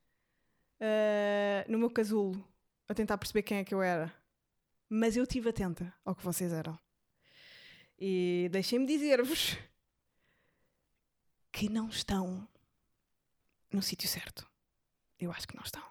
ah, 0.80 1.66
no 1.68 1.78
meu 1.78 1.92
casulo 1.92 2.44
a 2.88 2.94
tentar 2.94 3.18
perceber 3.18 3.44
quem 3.44 3.58
é 3.60 3.64
que 3.64 3.74
eu 3.74 3.82
era. 3.82 4.12
Mas 4.88 5.16
eu 5.16 5.24
estive 5.24 5.50
atenta 5.50 5.94
ao 6.04 6.16
que 6.16 6.24
vocês 6.24 6.52
eram. 6.52 6.80
E 8.00 8.48
deixem-me 8.52 8.88
dizer-vos 8.88 9.58
que 11.52 11.70
não 11.70 11.90
estão 11.90 12.48
no 13.72 13.82
sítio 13.82 14.08
certo. 14.08 14.50
Eu 15.20 15.32
acho 15.32 15.48
que 15.48 15.56
não 15.56 15.64
estão. 15.64 15.84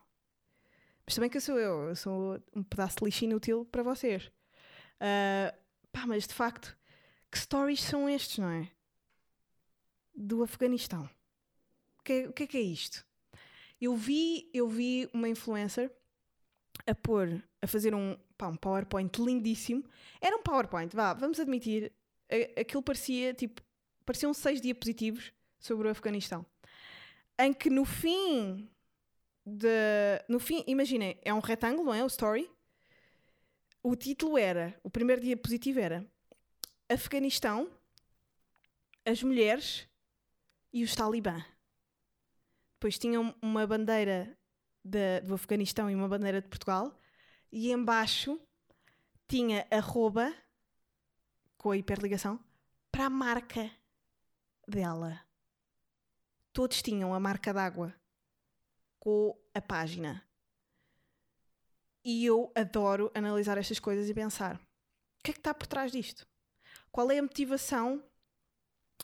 Mas 1.05 1.15
também 1.15 1.29
que 1.29 1.37
eu 1.37 1.43
sou 1.43 1.59
eu. 1.59 1.89
Eu 1.91 1.97
sou 1.97 2.43
um 2.57 2.63
pedaço 2.63 2.97
de 2.97 3.05
lixo 3.05 3.25
inútil 3.25 3.67
para 3.67 3.83
vocês. 3.83 4.33
Ah, 4.99 5.55
pá, 5.93 6.07
mas 6.07 6.27
de 6.27 6.33
facto, 6.33 6.78
que 7.31 7.39
stories 7.39 7.83
são 7.83 8.09
estes, 8.09 8.39
não 8.39 8.49
é? 8.51 8.71
Do 10.15 10.43
Afeganistão. 10.43 11.09
O 11.99 12.03
que, 12.03 12.13
é- 12.13 12.33
que 12.33 12.43
é 12.43 12.47
que 12.47 12.57
é 12.57 12.61
isto? 12.63 13.07
Eu 13.81 13.95
vi, 13.95 14.51
eu 14.53 14.69
vi 14.69 15.09
uma 15.13 15.29
influencer 15.29 15.91
a 16.87 16.95
pôr, 16.95 17.43
a 17.63 17.67
fazer 17.67 17.95
um, 17.95 18.17
pá, 18.37 18.49
um 18.49 18.57
PowerPoint 18.57 19.21
lindíssimo. 19.21 19.85
Era 20.21 20.37
um 20.37 20.43
PowerPoint, 20.43 20.95
vá, 20.95 21.13
vamos 21.15 21.39
admitir, 21.39 21.93
aquilo 22.59 22.83
parecia, 22.83 23.35
tipo, 23.35 23.63
pareciam 24.05 24.33
seis 24.35 24.61
diapositivos 24.61 25.33
sobre 25.59 25.87
o 25.87 25.91
Afeganistão. 25.91 26.45
Em 27.39 27.53
que 27.53 27.71
no 27.71 27.85
fim 27.85 28.69
de, 29.47 29.69
no 30.29 30.41
fim, 30.41 30.65
imaginem, 30.67 31.19
é 31.23 31.33
um 31.33 31.41
retângulo, 31.41 31.87
não 31.87 31.95
é? 31.95 32.03
O 32.03 32.07
story. 32.09 32.51
O 33.83 33.95
título 33.95 34.37
era, 34.37 34.79
o 34.83 34.91
primeiro 34.91 35.23
diapositivo 35.23 35.79
era 35.79 36.05
Afeganistão, 36.89 37.71
as 39.05 39.23
mulheres 39.23 39.87
e 40.73 40.83
os 40.83 40.95
talibã. 40.95 41.45
Depois 42.75 42.99
tinham 42.99 43.35
uma 43.43 43.67
bandeira 43.67 44.39
da- 44.85 45.21
do 45.21 45.35
Afeganistão 45.35 45.91
e 45.91 45.95
uma 45.95 46.09
bandeira 46.09 46.41
de 46.41 46.49
Portugal. 46.49 46.99
E 47.51 47.73
embaixo 47.73 48.41
tinha 49.27 49.67
arroba 49.71 50.33
com 51.57 51.71
a 51.71 51.77
hiperligação 51.77 52.43
para 52.91 53.07
a 53.07 53.11
marca 53.11 53.71
dela. 54.67 55.21
Todos 56.53 56.83
tinham 56.83 57.13
a 57.13 57.21
marca 57.21 57.53
d'água 57.53 57.95
com 58.99 59.39
a 59.55 59.61
página. 59.61 60.25
E 62.05 62.25
eu 62.25 62.53
adoro 62.55 63.11
analisar 63.15 63.59
estas 63.59 63.79
coisas 63.79 64.09
e 64.09 64.15
pensar: 64.15 64.57
o 64.57 65.23
que 65.23 65.31
é 65.31 65.35
que 65.35 65.41
está 65.41 65.53
por 65.53 65.67
trás 65.67 65.93
disto? 65.93 66.27
Qual 66.91 67.11
é 67.11 67.19
a 67.19 67.23
motivação? 67.23 68.03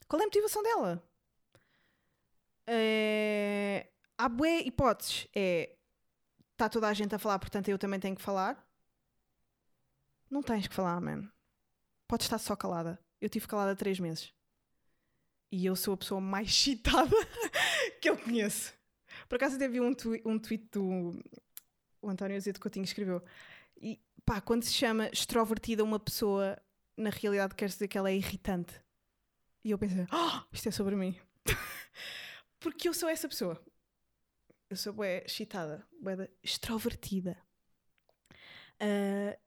Qual 0.09 0.21
é 0.21 0.25
a 0.25 0.27
motivação 0.27 0.63
dela? 0.63 1.03
É... 2.67 3.89
Há 4.17 4.29
bué 4.29 4.61
hipóteses. 4.61 5.29
É 5.35 5.77
está 6.53 6.69
toda 6.69 6.87
a 6.89 6.95
gente 6.95 7.13
a 7.13 7.19
falar, 7.19 7.39
portanto 7.41 7.69
eu 7.69 7.77
também 7.79 7.99
tenho 7.99 8.15
que 8.15 8.23
falar. 8.23 8.65
Não 10.31 10.43
tens 10.43 10.69
que 10.69 10.75
falar, 10.75 11.01
man. 11.01 11.29
Podes 12.09 12.27
estar 12.27 12.39
só 12.39 12.55
calada. 12.55 12.99
Eu 13.21 13.29
tive 13.29 13.49
calada 13.49 13.75
três 13.75 13.99
meses. 13.99 14.33
E 15.51 15.67
eu 15.67 15.75
sou 15.75 15.95
a 15.95 15.97
pessoa 15.97 16.21
mais 16.21 16.49
excitada 16.55 17.15
que 18.01 18.09
eu 18.09 18.17
conheço. 18.17 18.73
Por 19.29 19.37
acaso 19.37 19.59
vi 19.59 19.81
um, 19.81 19.93
twi- 19.95 20.23
um 20.25 20.39
tweet 20.39 20.69
do 20.73 21.13
o 22.01 22.09
António 22.09 22.37
Azevedo 22.37 22.61
Coutinho 22.61 22.85
escreveu. 22.85 23.23
E 23.77 24.01
pá, 24.25 24.41
quando 24.41 24.63
se 24.63 24.73
chama 24.73 25.09
extrovertida 25.09 25.83
uma 25.83 25.99
pessoa, 25.99 26.57
na 26.97 27.11
realidade 27.11 27.55
quer 27.55 27.69
dizer 27.69 27.89
que 27.89 27.99
ela 27.99 28.11
é 28.11 28.17
irritante. 28.17 28.81
E 29.63 29.71
eu 29.71 29.79
pensei, 29.79 30.07
ah, 30.11 30.45
isto 30.53 30.69
é 30.69 30.73
sobre 30.73 30.95
mim. 30.97 31.19
Porque 32.61 32.89
eu 32.89 32.95
sou 32.95 33.09
essa 33.09 33.29
pessoa. 33.29 33.63
Eu 34.69 34.77
sou 34.77 34.93
bué 34.93 35.25
excitada, 35.25 35.87
bué 36.01 36.17
da- 36.17 36.29
extrovertida. 36.43 37.37
Ah, 38.81 39.39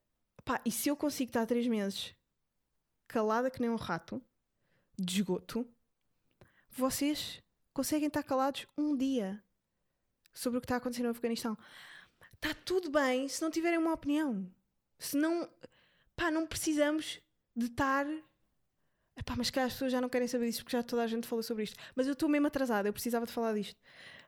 pá, 0.44 0.60
e 0.64 0.70
se 0.70 0.88
eu 0.88 0.96
consigo 0.96 1.28
estar 1.30 1.46
três 1.46 1.66
meses 1.66 2.14
calada 3.06 3.50
que 3.50 3.60
nem 3.60 3.70
um 3.70 3.76
rato, 3.76 4.22
de 4.98 5.16
esgoto, 5.20 5.66
vocês 6.70 7.42
conseguem 7.72 8.08
estar 8.08 8.22
calados 8.22 8.66
um 8.76 8.96
dia 8.96 9.42
sobre 10.34 10.58
o 10.58 10.60
que 10.60 10.64
está 10.66 10.76
acontecendo 10.76 11.06
no 11.06 11.12
Afeganistão. 11.12 11.56
Está 12.34 12.54
tudo 12.54 12.90
bem 12.90 13.28
se 13.28 13.40
não 13.42 13.50
tiverem 13.50 13.78
uma 13.78 13.92
opinião. 13.92 14.52
Se 14.98 15.16
não, 15.16 15.48
pá, 16.16 16.30
não 16.30 16.46
precisamos 16.46 17.20
de 17.58 17.66
estar. 17.66 18.06
Epá, 19.16 19.34
mas 19.36 19.50
que 19.50 19.58
as 19.58 19.72
pessoas 19.72 19.90
já 19.90 20.00
não 20.00 20.08
querem 20.08 20.28
saber 20.28 20.46
disso 20.46 20.62
porque 20.62 20.76
já 20.76 20.82
toda 20.82 21.02
a 21.02 21.06
gente 21.06 21.26
falou 21.26 21.42
sobre 21.42 21.64
isto. 21.64 21.76
Mas 21.94 22.06
eu 22.06 22.12
estou 22.12 22.28
mesmo 22.28 22.46
atrasada, 22.46 22.88
eu 22.88 22.92
precisava 22.92 23.26
de 23.26 23.32
falar 23.32 23.52
disto. 23.54 23.76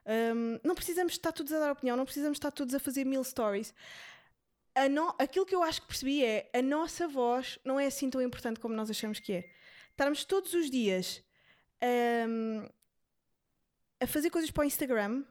Hum, 0.05 0.59
não 0.63 0.75
precisamos 0.75 1.13
estar 1.13 1.31
todos 1.31 1.53
a 1.53 1.59
dar 1.59 1.71
opinião, 1.71 1.95
não 1.95 2.03
precisamos 2.05 2.35
estar 2.35 2.51
todos 2.51 2.73
a 2.75 2.79
fazer 2.79 3.05
mil 3.05 3.23
stories. 3.23 3.73
No- 4.89 5.15
Aquilo 5.19 5.45
que 5.45 5.53
eu 5.55 5.63
acho 5.63 5.81
que 5.81 5.87
percebi 5.87 6.23
é 6.25 6.49
a 6.53 6.61
nossa 6.61 7.07
voz 7.07 7.59
não 7.63 7.79
é 7.79 7.85
assim 7.85 8.09
tão 8.09 8.21
importante 8.21 8.59
como 8.59 8.73
nós 8.75 8.89
achamos 8.89 9.19
que 9.19 9.33
é. 9.33 9.49
Estarmos 9.91 10.25
todos 10.25 10.53
os 10.53 10.69
dias 10.69 11.23
hum, 12.27 12.67
a 13.99 14.07
fazer 14.07 14.29
coisas 14.29 14.51
para 14.51 14.61
o 14.61 14.65
Instagram. 14.65 15.23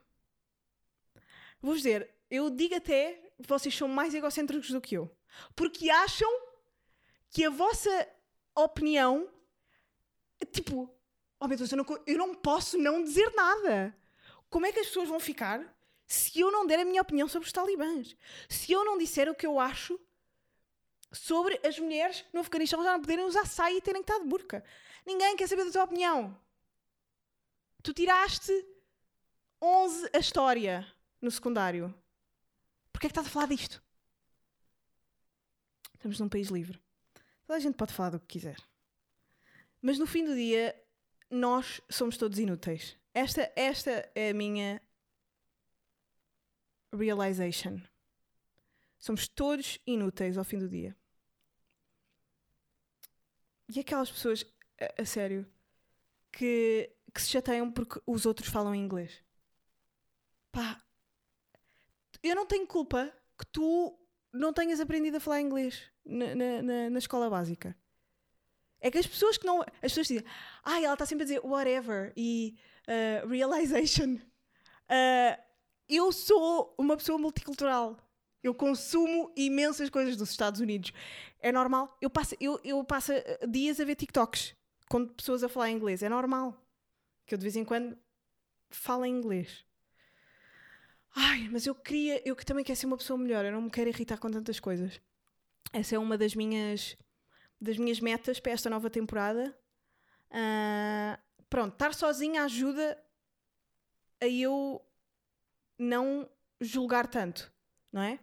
Vou 1.61 1.75
dizer, 1.75 2.09
eu 2.29 2.49
digo 2.49 2.75
até 2.75 3.19
vocês 3.39 3.75
são 3.75 3.87
mais 3.87 4.13
egocêntricos 4.13 4.69
do 4.71 4.81
que 4.81 4.95
eu. 4.95 5.11
Porque 5.55 5.89
acham 5.89 6.29
que 7.31 7.43
a 7.45 7.49
vossa 7.49 8.07
opinião 8.55 9.27
tipo, 10.45 10.93
oh 11.39 11.47
meu 11.47 11.57
Deus, 11.57 11.71
eu 11.71 11.77
não, 11.77 11.85
eu 12.05 12.17
não 12.17 12.35
posso 12.35 12.77
não 12.77 13.03
dizer 13.03 13.33
nada. 13.33 13.95
Como 14.49 14.65
é 14.65 14.71
que 14.71 14.79
as 14.79 14.87
pessoas 14.87 15.09
vão 15.09 15.19
ficar 15.19 15.63
se 16.07 16.39
eu 16.39 16.51
não 16.51 16.65
der 16.65 16.79
a 16.79 16.85
minha 16.85 17.01
opinião 17.01 17.27
sobre 17.27 17.47
os 17.47 17.53
talibãs? 17.53 18.15
Se 18.49 18.71
eu 18.71 18.83
não 18.83 18.97
disser 18.97 19.29
o 19.29 19.35
que 19.35 19.45
eu 19.45 19.59
acho 19.59 19.99
sobre 21.11 21.59
as 21.65 21.77
mulheres 21.79 22.25
no 22.33 22.41
Afeganistão 22.41 22.83
já 22.83 22.93
não 22.93 23.01
poderem 23.01 23.25
usar 23.25 23.45
saia 23.45 23.77
e 23.77 23.81
terem 23.81 24.03
que 24.03 24.11
estar 24.11 24.21
de 24.21 24.29
burca? 24.29 24.63
Ninguém 25.05 25.35
quer 25.35 25.47
saber 25.47 25.65
da 25.65 25.71
tua 25.71 25.83
opinião. 25.83 26.37
Tu 27.81 27.93
tiraste 27.93 28.51
11 29.61 30.09
a 30.13 30.19
história 30.19 30.93
no 31.21 31.31
secundário. 31.31 31.93
Porquê 32.91 33.07
é 33.07 33.09
que 33.09 33.11
estás 33.11 33.27
a 33.27 33.29
falar 33.29 33.47
disto? 33.47 33.81
Estamos 35.95 36.19
num 36.19 36.29
país 36.29 36.49
livre. 36.49 36.79
Toda 37.51 37.59
a 37.59 37.63
gente 37.63 37.75
pode 37.75 37.91
falar 37.91 38.11
do 38.11 38.19
que 38.21 38.27
quiser. 38.27 38.55
Mas 39.81 39.99
no 39.99 40.07
fim 40.07 40.23
do 40.23 40.33
dia, 40.33 40.73
nós 41.29 41.81
somos 41.89 42.15
todos 42.15 42.39
inúteis. 42.39 42.95
Esta, 43.13 43.51
esta 43.57 44.09
é 44.15 44.29
a 44.29 44.33
minha 44.33 44.81
realization. 46.93 47.81
Somos 48.97 49.27
todos 49.27 49.79
inúteis 49.85 50.37
ao 50.37 50.45
fim 50.45 50.59
do 50.59 50.69
dia. 50.69 50.95
E 53.67 53.81
aquelas 53.81 54.09
pessoas, 54.09 54.45
a, 54.79 55.01
a 55.01 55.05
sério, 55.05 55.45
que, 56.31 56.89
que 57.13 57.21
se 57.21 57.31
chateiam 57.31 57.69
porque 57.69 58.01
os 58.07 58.25
outros 58.25 58.47
falam 58.47 58.73
inglês. 58.73 59.21
Pá, 60.53 60.81
eu 62.23 62.33
não 62.33 62.45
tenho 62.45 62.65
culpa 62.65 63.13
que 63.37 63.45
tu 63.47 64.00
não 64.33 64.53
tenhas 64.53 64.79
aprendido 64.79 65.17
a 65.17 65.19
falar 65.19 65.41
inglês 65.41 65.83
na, 66.05 66.35
na, 66.35 66.61
na- 66.61 66.89
na 66.89 66.99
escola 66.99 67.29
básica. 67.29 67.75
É 68.79 68.89
que 68.89 68.97
as 68.97 69.05
pessoas 69.05 69.37
que 69.37 69.45
não. 69.45 69.61
As 69.61 69.67
pessoas 69.91 70.07
dizem, 70.07 70.25
ah, 70.63 70.81
ela 70.81 70.93
está 70.93 71.05
sempre 71.05 71.23
a 71.23 71.25
dizer 71.25 71.39
whatever 71.45 72.11
e 72.17 72.55
uh, 72.87 73.27
realization. 73.27 74.15
Uh, 74.15 75.41
eu 75.87 76.11
sou 76.11 76.73
uma 76.77 76.97
pessoa 76.97 77.17
multicultural. 77.17 77.97
Eu 78.41 78.55
consumo 78.55 79.31
imensas 79.35 79.89
coisas 79.89 80.17
dos 80.17 80.31
Estados 80.31 80.59
Unidos. 80.59 80.91
É 81.39 81.51
normal. 81.51 81.95
Eu 82.01 82.09
passo, 82.09 82.35
eu, 82.39 82.59
eu 82.63 82.83
passo 82.83 83.11
uh, 83.13 83.47
dias 83.47 83.79
a 83.79 83.85
ver 83.85 83.95
TikToks 83.95 84.55
com 84.89 85.05
pessoas 85.07 85.43
a 85.43 85.49
falar 85.49 85.69
inglês. 85.69 86.01
É 86.01 86.09
normal. 86.09 86.57
Que 87.27 87.35
eu 87.35 87.37
de 87.37 87.43
vez 87.43 87.55
em 87.55 87.63
quando 87.63 87.95
falo 88.71 89.05
em 89.05 89.13
inglês. 89.15 89.63
Ai, 91.15 91.49
mas 91.51 91.65
eu 91.65 91.75
queria. 91.75 92.21
Eu 92.25 92.35
que 92.35 92.45
também 92.45 92.63
quero 92.63 92.77
ser 92.79 92.85
uma 92.85 92.97
pessoa 92.97 93.17
melhor. 93.17 93.43
Eu 93.45 93.51
não 93.51 93.61
me 93.61 93.69
quero 93.69 93.89
irritar 93.89 94.17
com 94.17 94.29
tantas 94.31 94.59
coisas. 94.59 95.01
Essa 95.73 95.95
é 95.95 95.99
uma 95.99 96.17
das 96.17 96.35
minhas 96.35 96.97
das 97.59 97.77
minhas 97.77 97.99
metas 97.99 98.39
para 98.39 98.53
esta 98.53 98.69
nova 98.69 98.89
temporada. 98.89 99.55
Ah, 100.31 101.19
pronto, 101.49 101.73
estar 101.73 101.93
sozinha 101.93 102.43
ajuda 102.43 102.97
a 104.19 104.27
eu 104.27 104.81
não 105.77 106.27
julgar 106.59 107.07
tanto, 107.07 107.51
não 107.91 108.01
é? 108.01 108.19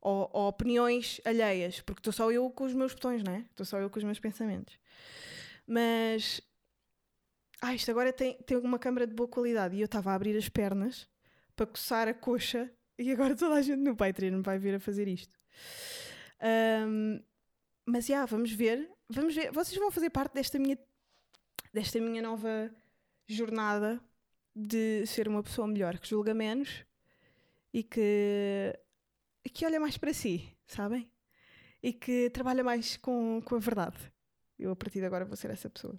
Ou, 0.00 0.28
ou 0.32 0.48
opiniões 0.48 1.20
alheias, 1.24 1.80
porque 1.80 2.00
estou 2.00 2.12
só 2.12 2.30
eu 2.30 2.50
com 2.50 2.64
os 2.64 2.74
meus 2.74 2.92
botões, 2.92 3.22
não 3.22 3.32
é? 3.32 3.40
Estou 3.50 3.64
só 3.64 3.78
eu 3.78 3.88
com 3.88 3.98
os 3.98 4.04
meus 4.04 4.20
pensamentos. 4.20 4.78
Mas. 5.66 6.40
Ah, 7.60 7.74
isto 7.74 7.90
agora 7.90 8.12
tem, 8.12 8.34
tem 8.42 8.56
uma 8.58 8.78
câmara 8.78 9.06
de 9.06 9.14
boa 9.14 9.28
qualidade 9.28 9.76
e 9.76 9.80
eu 9.80 9.86
estava 9.86 10.12
a 10.12 10.14
abrir 10.14 10.36
as 10.36 10.48
pernas 10.48 11.08
para 11.58 11.66
coçar 11.66 12.06
a 12.06 12.14
coxa 12.14 12.70
e 12.96 13.10
agora 13.10 13.34
toda 13.34 13.56
a 13.56 13.62
gente 13.62 13.80
no 13.80 13.96
Patreon 13.96 14.42
vai 14.42 14.58
vir 14.58 14.76
a 14.76 14.80
fazer 14.80 15.08
isto. 15.08 15.36
Ahm, 16.40 17.20
mas 17.84 18.06
já, 18.06 18.24
vamos 18.26 18.52
ver. 18.52 18.88
Vamos 19.10 19.34
ver. 19.34 19.50
Vocês 19.50 19.76
vão 19.76 19.90
fazer 19.90 20.10
parte 20.10 20.34
desta 20.34 20.56
minha, 20.56 20.78
desta 21.74 21.98
minha 22.00 22.22
nova 22.22 22.70
jornada 23.26 24.00
de 24.54 25.04
ser 25.06 25.26
uma 25.26 25.42
pessoa 25.42 25.66
melhor, 25.66 25.98
que 25.98 26.08
julga 26.08 26.32
menos 26.32 26.84
e 27.74 27.82
que, 27.82 28.78
que 29.52 29.66
olha 29.66 29.80
mais 29.80 29.98
para 29.98 30.14
si, 30.14 30.56
sabem? 30.66 31.10
E 31.82 31.92
que 31.92 32.30
trabalha 32.30 32.62
mais 32.62 32.96
com, 32.96 33.42
com 33.44 33.56
a 33.56 33.58
verdade. 33.58 33.96
Eu, 34.58 34.70
a 34.70 34.76
partir 34.76 35.00
de 35.00 35.06
agora, 35.06 35.24
vou 35.24 35.36
ser 35.36 35.50
essa 35.50 35.68
pessoa. 35.68 35.98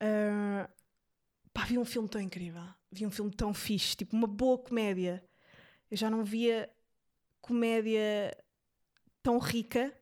Ah, 0.00 0.68
pá, 1.52 1.64
vi 1.64 1.78
um 1.78 1.84
filme 1.84 2.08
tão 2.08 2.20
incrível. 2.20 2.62
Vi 2.94 3.04
um 3.04 3.10
filme 3.10 3.32
tão 3.32 3.52
fixe, 3.52 3.96
tipo 3.96 4.14
uma 4.14 4.28
boa 4.28 4.56
comédia. 4.56 5.22
Eu 5.90 5.96
já 5.96 6.08
não 6.08 6.24
via 6.24 6.70
comédia 7.40 8.36
tão 9.20 9.38
rica. 9.38 9.92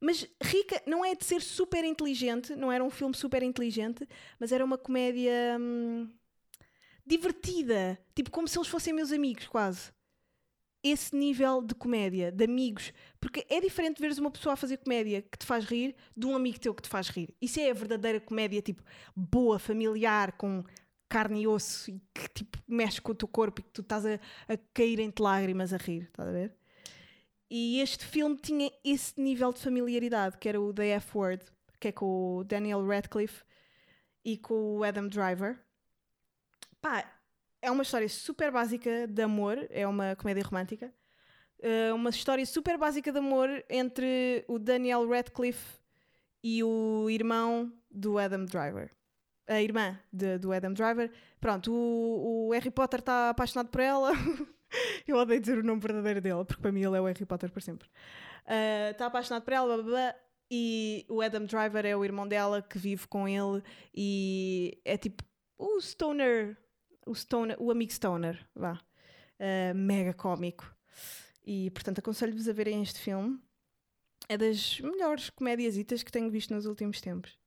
Mas 0.00 0.24
rica 0.40 0.80
não 0.86 1.04
é 1.04 1.16
de 1.16 1.24
ser 1.24 1.42
super 1.42 1.84
inteligente, 1.84 2.54
não 2.54 2.70
era 2.70 2.84
um 2.84 2.90
filme 2.90 3.16
super 3.16 3.42
inteligente, 3.42 4.08
mas 4.38 4.52
era 4.52 4.64
uma 4.64 4.78
comédia 4.78 5.58
hum, 5.60 6.08
divertida, 7.04 7.98
tipo 8.14 8.30
como 8.30 8.46
se 8.46 8.56
eles 8.56 8.68
fossem 8.68 8.92
meus 8.92 9.10
amigos, 9.10 9.48
quase. 9.48 9.90
Esse 10.84 11.16
nível 11.16 11.60
de 11.60 11.74
comédia, 11.74 12.30
de 12.30 12.44
amigos, 12.44 12.92
porque 13.20 13.44
é 13.48 13.60
diferente 13.60 14.00
veres 14.00 14.18
uma 14.18 14.30
pessoa 14.30 14.52
a 14.52 14.56
fazer 14.56 14.76
comédia 14.76 15.20
que 15.20 15.36
te 15.36 15.44
faz 15.44 15.64
rir 15.64 15.96
de 16.16 16.24
um 16.24 16.36
amigo 16.36 16.60
teu 16.60 16.72
que 16.72 16.82
te 16.82 16.88
faz 16.88 17.08
rir. 17.08 17.34
Isso 17.42 17.58
é 17.58 17.68
a 17.68 17.74
verdadeira 17.74 18.20
comédia, 18.20 18.62
tipo, 18.62 18.84
boa, 19.16 19.58
familiar, 19.58 20.30
com 20.32 20.62
carne 21.08 21.42
e 21.42 21.46
osso 21.46 21.90
e 21.90 22.00
que 22.14 22.28
tipo 22.28 22.58
mexe 22.66 23.00
com 23.00 23.12
o 23.12 23.14
teu 23.14 23.28
corpo 23.28 23.60
e 23.60 23.64
que 23.64 23.70
tu 23.70 23.80
estás 23.80 24.04
a, 24.04 24.14
a 24.48 24.56
cair 24.74 25.00
entre 25.00 25.22
lágrimas 25.22 25.72
a 25.72 25.76
rir, 25.76 26.04
estás 26.04 26.28
a 26.28 26.32
ver? 26.32 26.54
E 27.50 27.80
este 27.80 28.04
filme 28.04 28.36
tinha 28.36 28.70
esse 28.84 29.18
nível 29.18 29.52
de 29.52 29.60
familiaridade, 29.60 30.36
que 30.36 30.48
era 30.48 30.60
o 30.60 30.72
The 30.72 30.88
F 30.96 31.16
Word, 31.16 31.44
que 31.80 31.88
é 31.88 31.92
com 31.92 32.38
o 32.38 32.44
Daniel 32.44 32.86
Radcliffe 32.86 33.42
e 34.24 34.36
com 34.36 34.76
o 34.76 34.84
Adam 34.84 35.08
Driver. 35.08 35.58
Pá, 36.80 37.10
é 37.62 37.70
uma 37.70 37.82
história 37.82 38.08
super 38.08 38.52
básica 38.52 39.06
de 39.06 39.22
amor, 39.22 39.66
é 39.70 39.86
uma 39.86 40.14
comédia 40.14 40.44
romântica. 40.44 40.92
Uh, 41.58 41.94
uma 41.94 42.10
história 42.10 42.44
super 42.46 42.78
básica 42.78 43.10
de 43.10 43.18
amor 43.18 43.48
entre 43.68 44.44
o 44.46 44.58
Daniel 44.58 45.08
Radcliffe 45.08 45.78
e 46.42 46.62
o 46.62 47.08
irmão 47.10 47.72
do 47.90 48.18
Adam 48.18 48.44
Driver. 48.44 48.90
A 49.48 49.60
irmã 49.62 49.98
de- 50.12 50.38
do 50.38 50.52
Adam 50.52 50.72
Driver. 50.72 51.10
Pronto, 51.40 51.72
o, 51.72 52.48
o 52.48 52.52
Harry 52.52 52.70
Potter 52.70 53.00
está 53.00 53.30
apaixonado 53.30 53.68
por 53.70 53.80
ela. 53.80 54.12
Eu 55.06 55.16
odeio 55.16 55.40
dizer 55.40 55.58
o 55.58 55.62
nome 55.62 55.80
verdadeiro 55.80 56.20
dele, 56.20 56.44
porque 56.44 56.60
para 56.60 56.70
mim 56.70 56.84
ele 56.84 56.96
é 56.96 57.00
o 57.00 57.06
Harry 57.06 57.24
Potter 57.24 57.50
por 57.50 57.62
sempre. 57.62 57.88
Ah, 58.46 58.90
Está 58.90 59.06
apaixonado 59.06 59.42
por 59.42 59.52
ela, 59.54 59.66
blá, 59.76 59.82
blá, 59.82 59.90
blá, 59.90 60.14
e 60.50 61.06
o 61.08 61.22
Adam 61.22 61.44
Driver 61.46 61.84
é 61.86 61.96
o 61.96 62.04
irmão 62.04 62.28
dela 62.28 62.60
que 62.62 62.78
vive 62.78 63.06
com 63.08 63.26
ele 63.28 63.62
e 63.94 64.78
é 64.84 64.96
tipo 64.98 65.24
o 65.58 65.80
stoner, 65.80 66.56
o, 67.06 67.14
stoner, 67.14 67.56
o 67.58 67.70
amigo 67.70 67.90
stoner, 67.92 68.46
vá. 68.54 68.78
Ah, 69.40 69.72
mega 69.74 70.12
cómico. 70.12 70.70
E 71.46 71.70
portanto 71.70 72.00
aconselho-vos 72.00 72.46
a 72.48 72.52
verem 72.52 72.82
este 72.82 73.00
filme. 73.00 73.38
É 74.28 74.36
das 74.36 74.78
melhores 74.80 75.30
comédiasitas 75.30 76.02
que 76.02 76.12
tenho 76.12 76.30
visto 76.30 76.52
nos 76.52 76.66
últimos 76.66 77.00
tempos. 77.00 77.38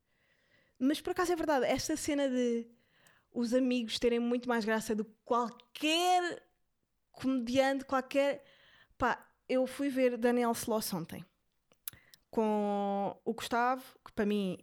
Mas 0.84 1.00
por 1.00 1.12
acaso 1.12 1.32
é 1.32 1.36
verdade, 1.36 1.68
esta 1.68 1.96
cena 1.96 2.28
de 2.28 2.68
os 3.32 3.54
amigos 3.54 4.00
terem 4.00 4.20
muito 4.20 4.50
mais 4.50 4.66
graça 4.66 4.96
do 4.96 5.06
que 5.06 5.16
qualquer 5.24 6.44
comediante, 7.12 7.86
qualquer. 7.86 8.44
Pá, 8.98 9.24
eu 9.48 9.68
fui 9.68 9.90
ver 9.90 10.18
Daniel 10.18 10.52
Sloss 10.54 10.92
ontem 10.92 11.24
com 12.32 13.16
o 13.24 13.34
Gustavo, 13.34 13.84
que 14.04 14.12
para 14.12 14.26
mim 14.26 14.58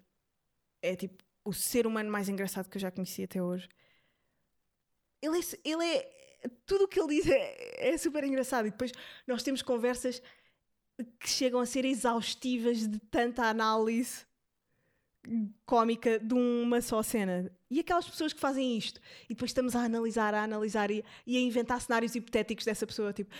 é 0.82 0.96
tipo 0.96 1.22
o 1.44 1.52
ser 1.52 1.86
humano 1.86 2.10
mais 2.10 2.28
engraçado 2.28 2.68
que 2.68 2.78
eu 2.78 2.82
já 2.82 2.90
conheci 2.90 3.22
até 3.22 3.40
hoje. 3.40 3.68
Ele 5.22 5.38
é, 5.38 5.42
ele 5.64 5.84
é 5.84 6.48
tudo 6.66 6.84
o 6.84 6.88
que 6.88 6.98
ele 6.98 7.14
diz 7.14 7.30
é, 7.30 7.90
é 7.90 7.96
super 7.96 8.24
engraçado. 8.24 8.66
E 8.66 8.72
depois 8.72 8.90
nós 9.24 9.44
temos 9.44 9.62
conversas 9.62 10.20
que 11.20 11.28
chegam 11.28 11.60
a 11.60 11.66
ser 11.66 11.84
exaustivas 11.84 12.88
de 12.88 12.98
tanta 12.98 13.44
análise 13.44 14.26
cómica 15.66 16.18
de 16.18 16.34
uma 16.34 16.80
só 16.80 17.02
cena. 17.02 17.50
E 17.70 17.80
aquelas 17.80 18.08
pessoas 18.08 18.32
que 18.32 18.40
fazem 18.40 18.76
isto 18.76 19.00
e 19.24 19.34
depois 19.34 19.50
estamos 19.50 19.76
a 19.76 19.80
analisar, 19.80 20.34
a 20.34 20.42
analisar 20.42 20.90
e, 20.90 21.04
e 21.26 21.36
a 21.36 21.40
inventar 21.40 21.80
cenários 21.80 22.14
hipotéticos 22.14 22.64
dessa 22.64 22.86
pessoa, 22.86 23.12
tipo, 23.12 23.34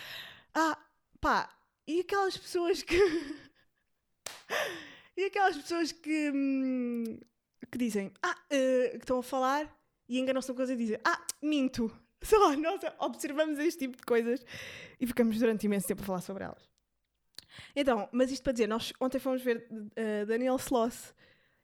ah, 0.53 0.77
pá, 1.19 1.49
e 1.87 2.01
aquelas 2.01 2.37
pessoas 2.37 2.83
que. 2.83 2.95
e 5.17 5.25
aquelas 5.25 5.57
pessoas 5.57 5.91
que. 5.91 6.31
hum, 6.31 7.19
que 7.71 7.77
dizem, 7.77 8.11
ah, 8.21 8.35
eh, 8.49 8.91
que 8.93 9.03
estão 9.03 9.19
a 9.19 9.23
falar 9.23 9.69
e 10.07 10.19
enganam-se 10.19 10.49
na 10.49 10.55
coisa 10.55 10.73
e 10.73 10.77
dizem, 10.77 10.99
ah, 11.03 11.25
minto. 11.41 11.91
Só 12.21 12.55
nós 12.57 12.81
observamos 12.99 13.57
este 13.59 13.79
tipo 13.79 13.97
de 13.97 14.03
coisas 14.03 14.45
e 14.99 15.07
ficamos 15.07 15.39
durante 15.39 15.65
imenso 15.65 15.87
tempo 15.87 16.01
a 16.01 16.05
falar 16.05 16.21
sobre 16.21 16.43
elas. 16.43 16.69
Então, 17.75 18.09
mas 18.11 18.31
isto 18.31 18.43
para 18.43 18.53
dizer, 18.53 18.67
nós 18.67 18.93
ontem 18.99 19.19
fomos 19.19 19.41
ver 19.41 19.65
eh, 19.95 20.25
Daniel 20.25 20.57
Sloss 20.57 21.13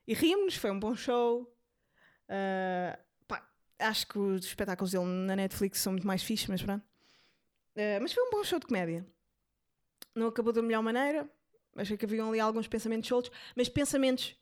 e 0.07 0.13
rimos, 0.13 0.55
foi 0.55 0.71
um 0.71 0.79
bom 0.79 0.95
show. 0.95 1.43
Uh, 2.29 2.97
pá, 3.27 3.47
acho 3.79 4.07
que 4.07 4.17
os 4.17 4.45
espetáculos 4.45 4.91
dele 4.91 5.05
na 5.05 5.35
Netflix 5.35 5.79
são 5.79 5.93
muito 5.93 6.05
mais 6.05 6.23
fixes, 6.23 6.47
mas 6.47 6.61
pronto. 6.61 6.83
Uh, 7.75 8.01
mas 8.01 8.13
foi 8.13 8.23
um 8.23 8.29
bom 8.29 8.43
show 8.43 8.59
de 8.59 8.67
comédia. 8.67 9.05
Não 10.13 10.27
acabou 10.27 10.53
da 10.53 10.61
melhor 10.61 10.81
maneira. 10.81 11.29
Achei 11.75 11.97
que 11.97 12.05
haviam 12.05 12.29
ali 12.29 12.39
alguns 12.39 12.67
pensamentos 12.67 13.07
soltos, 13.07 13.31
mas 13.55 13.67
pensamentos 13.67 14.35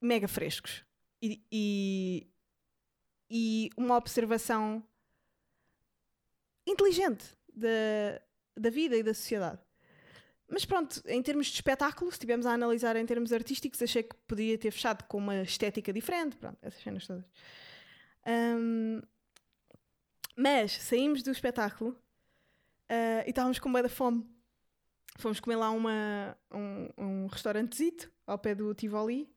mega 0.00 0.26
frescos. 0.26 0.84
E, 1.22 1.42
e, 1.50 2.30
e 3.30 3.70
uma 3.76 3.96
observação 3.96 4.82
inteligente 6.66 7.36
da, 7.54 8.20
da 8.56 8.70
vida 8.70 8.96
e 8.96 9.02
da 9.02 9.14
sociedade. 9.14 9.63
Mas 10.48 10.64
pronto, 10.64 11.02
em 11.06 11.22
termos 11.22 11.46
de 11.46 11.54
espetáculo, 11.54 12.10
se 12.10 12.16
estivermos 12.16 12.46
a 12.46 12.52
analisar 12.52 12.96
em 12.96 13.06
termos 13.06 13.32
artísticos, 13.32 13.80
achei 13.80 14.02
que 14.02 14.14
podia 14.26 14.58
ter 14.58 14.70
fechado 14.70 15.04
com 15.04 15.18
uma 15.18 15.42
estética 15.42 15.92
diferente, 15.92 16.36
pronto, 16.36 16.58
essas 16.62 16.82
cenas 16.82 17.06
todas. 17.06 17.24
Ahm, 18.26 19.00
mas 20.36 20.72
saímos 20.72 21.22
do 21.22 21.30
espetáculo 21.30 21.96
ah, 22.88 23.24
e 23.26 23.30
estávamos 23.30 23.58
com 23.58 23.72
da 23.72 23.88
fome. 23.88 24.26
Fomos 25.18 25.38
comer 25.40 25.56
lá 25.56 25.70
uma, 25.70 26.36
um, 26.52 26.88
um 26.98 27.26
restaurantezito 27.26 28.10
ao 28.26 28.38
pé 28.38 28.54
do 28.54 28.74
Tivoli. 28.74 29.30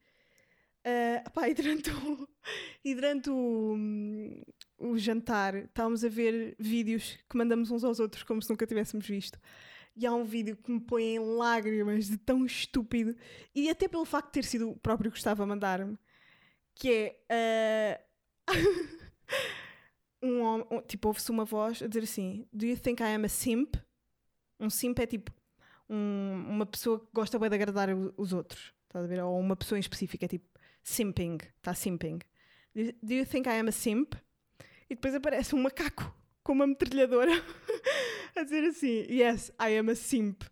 Pá, 1.33 1.49
e 1.49 1.53
durante 1.53 1.91
o, 1.91 2.29
e 2.83 2.95
durante 2.95 3.29
o, 3.29 3.75
o 4.77 4.97
jantar 4.97 5.55
estávamos 5.55 6.03
a 6.03 6.09
ver 6.09 6.55
vídeos 6.57 7.17
que 7.29 7.37
mandamos 7.37 7.69
uns 7.69 7.83
aos 7.83 7.99
outros 7.99 8.23
como 8.23 8.41
se 8.41 8.49
nunca 8.49 8.65
tivéssemos 8.65 9.05
visto. 9.05 9.37
E 9.99 10.05
há 10.05 10.13
um 10.13 10.23
vídeo 10.23 10.55
que 10.55 10.71
me 10.71 10.79
põe 10.79 11.15
em 11.15 11.19
lágrimas 11.19 12.07
de 12.07 12.17
tão 12.17 12.45
estúpido, 12.45 13.15
e 13.55 13.69
até 13.69 13.87
pelo 13.87 14.05
facto 14.05 14.27
de 14.27 14.33
ter 14.33 14.43
sido 14.45 14.69
o 14.69 14.77
próprio 14.77 15.09
Gustavo 15.09 15.41
a 15.41 15.45
mandar-me, 15.45 15.97
que 16.75 17.15
é. 17.27 18.01
ah, 18.47 18.53
um, 20.21 20.41
hom- 20.43 20.67
um- 20.71 20.81
tipo, 20.81 21.07
ouve-se 21.07 21.31
uma 21.31 21.45
voz 21.45 21.81
a 21.81 21.87
dizer 21.87 22.03
assim: 22.03 22.47
Do 22.53 22.65
you 22.65 22.77
think 22.77 23.01
I 23.01 23.15
am 23.15 23.25
a 23.25 23.29
simp? 23.29 23.75
Um 24.59 24.69
simp 24.69 24.99
é 24.99 25.05
tipo 25.07 25.31
um- 25.89 26.45
uma 26.47 26.65
pessoa 26.65 26.99
que 26.99 27.07
gosta 27.13 27.37
bem 27.39 27.49
de 27.49 27.55
agradar 27.55 27.89
os 28.17 28.33
outros, 28.33 28.73
estás 28.87 29.03
a 29.05 29.07
ver? 29.07 29.21
Ou 29.23 29.39
uma 29.39 29.55
pessoa 29.55 29.77
em 29.77 29.81
específico, 29.81 30.23
é 30.25 30.27
tipo 30.27 30.45
simping, 30.83 31.37
está 31.57 31.73
simping. 31.73 32.19
Do 32.73 32.93
Do 33.01 33.13
you 33.13 33.25
think 33.25 33.47
I 33.49 33.59
am 33.59 33.69
a 33.69 33.71
simp? 33.71 34.13
E 34.89 34.95
depois 34.95 35.13
aparece 35.15 35.53
um 35.55 35.61
macaco 35.61 36.13
com 36.43 36.53
uma 36.53 36.65
metralhadora 36.67 37.31
a 38.35 38.43
dizer 38.43 38.63
assim: 38.63 39.05
Yes, 39.09 39.51
I 39.59 39.77
am 39.77 39.89
a 39.89 39.95
simp. 39.95 40.43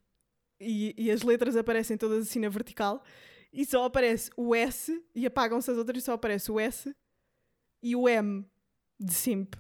E, 0.60 0.96
e 0.98 1.12
as 1.12 1.22
letras 1.22 1.56
aparecem 1.56 1.98
todas 1.98 2.28
assim 2.28 2.40
na 2.40 2.48
vertical 2.48 3.04
e 3.52 3.66
só 3.66 3.86
aparece 3.86 4.30
o 4.38 4.56
S 4.56 5.04
e 5.14 5.26
apagam-se 5.26 5.70
as 5.72 5.78
outras 5.78 6.02
e 6.02 6.06
só 6.06 6.14
aparece 6.14 6.52
o 6.52 6.60
S 6.60 6.96
e 7.82 7.96
o 7.96 8.08
M 8.08 8.46
de 9.00 9.14
simp. 9.14 9.56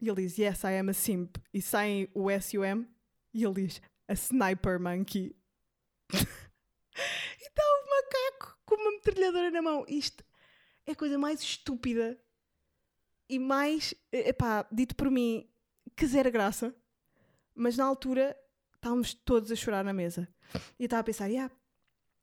E 0.00 0.08
ele 0.08 0.22
diz: 0.22 0.38
Yes, 0.38 0.62
I 0.64 0.78
am 0.78 0.90
a 0.90 0.94
simp. 0.94 1.36
E 1.52 1.60
saem 1.60 2.08
o 2.14 2.30
S 2.30 2.54
e 2.54 2.58
o 2.58 2.64
M 2.64 2.88
e 3.34 3.44
ele 3.44 3.66
diz: 3.66 3.82
A 4.08 4.12
sniper 4.12 4.80
monkey. 4.80 5.36
e 6.12 6.16
está 6.16 7.62
o 7.62 7.90
macaco 7.90 8.58
com 8.64 8.76
uma 8.76 8.92
metralhadora 8.92 9.50
na 9.50 9.62
mão. 9.62 9.84
Isto 9.88 10.24
é 10.86 10.92
a 10.92 10.96
coisa 10.96 11.18
mais 11.18 11.40
estúpida 11.40 12.18
e 13.28 13.38
mais, 13.38 13.94
epá, 14.12 14.66
dito 14.72 14.94
por 14.96 15.10
mim, 15.10 15.48
que 15.96 16.06
zero 16.06 16.30
graça. 16.30 16.74
Mas 17.54 17.76
na 17.76 17.84
altura 17.84 18.36
estávamos 18.74 19.14
todos 19.14 19.50
a 19.50 19.56
chorar 19.56 19.84
na 19.84 19.92
mesa. 19.92 20.28
E 20.78 20.82
eu 20.82 20.86
estava 20.86 21.00
a 21.00 21.04
pensar, 21.04 21.26
yeah, 21.26 21.52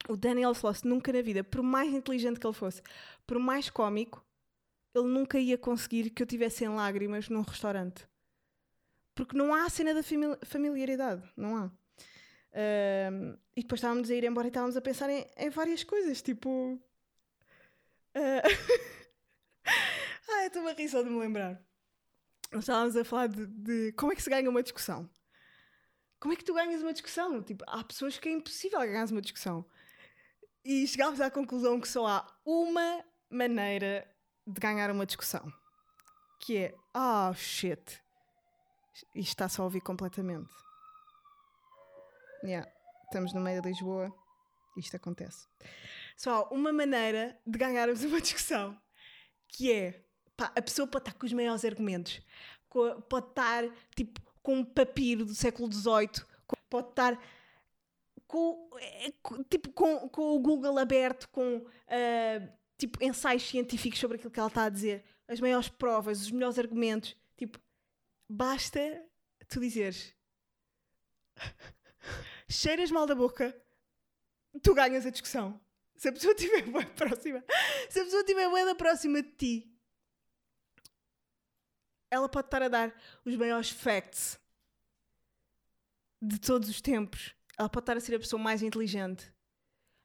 o 0.09 0.15
Daniel 0.17 0.51
Sloss 0.51 0.83
nunca 0.83 1.11
na 1.13 1.21
vida, 1.21 1.43
por 1.43 1.61
mais 1.61 1.93
inteligente 1.93 2.39
que 2.39 2.47
ele 2.47 2.53
fosse, 2.53 2.81
por 3.25 3.39
mais 3.39 3.69
cómico, 3.69 4.25
ele 4.93 5.07
nunca 5.07 5.37
ia 5.39 5.57
conseguir 5.57 6.09
que 6.09 6.23
eu 6.23 6.27
tivesse 6.27 6.63
em 6.65 6.69
lágrimas 6.69 7.29
num 7.29 7.41
restaurante. 7.41 8.07
Porque 9.13 9.37
não 9.37 9.53
há 9.53 9.65
a 9.65 9.69
cena 9.69 9.93
da 9.93 10.03
famili- 10.03 10.37
familiaridade, 10.43 11.23
não 11.35 11.57
há. 11.57 11.71
E 13.55 13.61
depois 13.61 13.79
estávamos 13.79 14.09
a 14.09 14.15
ir 14.15 14.23
embora 14.23 14.47
e 14.47 14.49
estávamos 14.49 14.75
a 14.77 14.81
pensar 14.81 15.09
em, 15.09 15.25
em 15.37 15.49
várias 15.49 15.83
coisas, 15.83 16.21
tipo. 16.21 16.81
ah, 18.15 18.41
Ai, 20.29 20.47
estou-me 20.47 20.69
a 20.69 20.73
rir 20.73 20.89
só 20.89 21.01
de 21.01 21.09
me 21.09 21.19
lembrar. 21.19 21.61
Nós 22.51 22.63
estávamos 22.63 22.95
a 22.95 23.03
falar 23.03 23.27
de, 23.27 23.45
de 23.45 23.91
como 23.93 24.11
é 24.11 24.15
que 24.15 24.21
se 24.21 24.29
ganha 24.29 24.49
uma 24.49 24.63
discussão. 24.63 25.09
Como 26.19 26.33
é 26.33 26.37
que 26.37 26.43
tu 26.43 26.53
ganhas 26.53 26.81
uma 26.81 26.93
discussão? 26.93 27.41
Tipo, 27.43 27.63
há 27.67 27.83
pessoas 27.83 28.17
que 28.17 28.27
é 28.27 28.31
impossível 28.31 28.79
ganhar 28.79 29.05
uma 29.11 29.21
discussão. 29.21 29.65
E 30.63 30.85
chegámos 30.87 31.21
à 31.21 31.29
conclusão 31.29 31.79
que 31.79 31.87
só 31.87 32.07
há 32.07 32.39
uma 32.45 33.03
maneira 33.29 34.07
de 34.45 34.59
ganhar 34.59 34.89
uma 34.91 35.05
discussão. 35.05 35.51
Que 36.39 36.57
é, 36.57 36.75
ah, 36.93 37.31
shit. 37.35 38.01
Isto 39.13 39.29
está 39.29 39.47
só 39.49 39.61
a 39.61 39.65
ouvir 39.65 39.81
completamente. 39.81 40.51
Yeah. 42.43 42.69
Estamos 43.05 43.33
no 43.33 43.41
meio 43.41 43.61
de 43.61 43.69
Lisboa. 43.69 44.13
Isto 44.75 44.95
acontece. 44.97 45.47
Só 46.15 46.33
há 46.33 46.49
uma 46.49 46.73
maneira 46.73 47.39
de 47.45 47.57
ganharmos 47.57 48.03
uma 48.03 48.19
discussão. 48.21 48.79
Que 49.47 49.71
é, 49.71 50.05
pá, 50.35 50.51
a 50.55 50.61
pessoa 50.61 50.87
pode 50.87 51.03
estar 51.03 51.17
com 51.17 51.25
os 51.25 51.33
maiores 51.33 51.63
argumentos. 51.63 52.21
Pode 53.09 53.27
estar, 53.27 53.63
tipo, 53.95 54.21
com 54.47 54.59
um 54.59 54.63
papiro 54.63 55.25
do 55.25 55.35
século 55.35 55.69
XVIII. 55.69 56.25
Pode 56.69 56.87
estar 56.87 57.21
com, 58.25 58.69
eh, 58.79 59.11
tipo, 59.49 59.73
com, 59.73 60.07
com 60.07 60.37
o 60.37 60.39
Google 60.39 60.79
aberto, 60.79 61.27
com 61.27 61.65
ah, 61.85 62.47
tipo, 62.77 63.03
ensaios 63.03 63.43
científicos 63.43 63.99
sobre 63.99 64.15
aquilo 64.15 64.31
que 64.31 64.39
ela 64.39 64.47
está 64.47 64.63
a 64.63 64.69
dizer, 64.69 65.03
as 65.27 65.41
maiores 65.41 65.67
provas, 65.67 66.21
os 66.21 66.31
melhores 66.31 66.57
argumentos. 66.57 67.13
Tipo, 67.35 67.59
basta 68.29 68.79
tu 69.49 69.59
dizeres 69.59 70.15
cheiras 72.49 72.89
mal 72.89 73.05
da 73.05 73.15
boca, 73.15 73.53
tu 74.63 74.73
ganhas 74.73 75.05
a 75.05 75.09
discussão. 75.09 75.59
Se 75.97 76.07
a 76.07 76.13
pessoa 76.13 76.33
estiver 76.33 76.61
bem 76.71 76.87
próxima, 76.95 77.43
se 77.89 77.99
a 77.99 78.03
pessoa 78.05 78.21
estiver 78.21 78.49
bem 78.49 78.63
da 78.63 78.75
próxima 78.75 79.21
de 79.21 79.29
ti, 79.31 79.76
ela 82.09 82.29
pode 82.29 82.47
estar 82.47 82.61
a 82.61 82.67
dar 82.67 82.93
os 83.25 83.35
maiores 83.35 83.69
facts 83.69 84.39
de 86.21 86.39
todos 86.39 86.69
os 86.69 86.81
tempos. 86.81 87.35
Ela 87.57 87.69
pode 87.69 87.83
estar 87.83 87.97
a 87.97 87.99
ser 87.99 88.15
a 88.15 88.19
pessoa 88.19 88.41
mais 88.41 88.61
inteligente. 88.61 89.31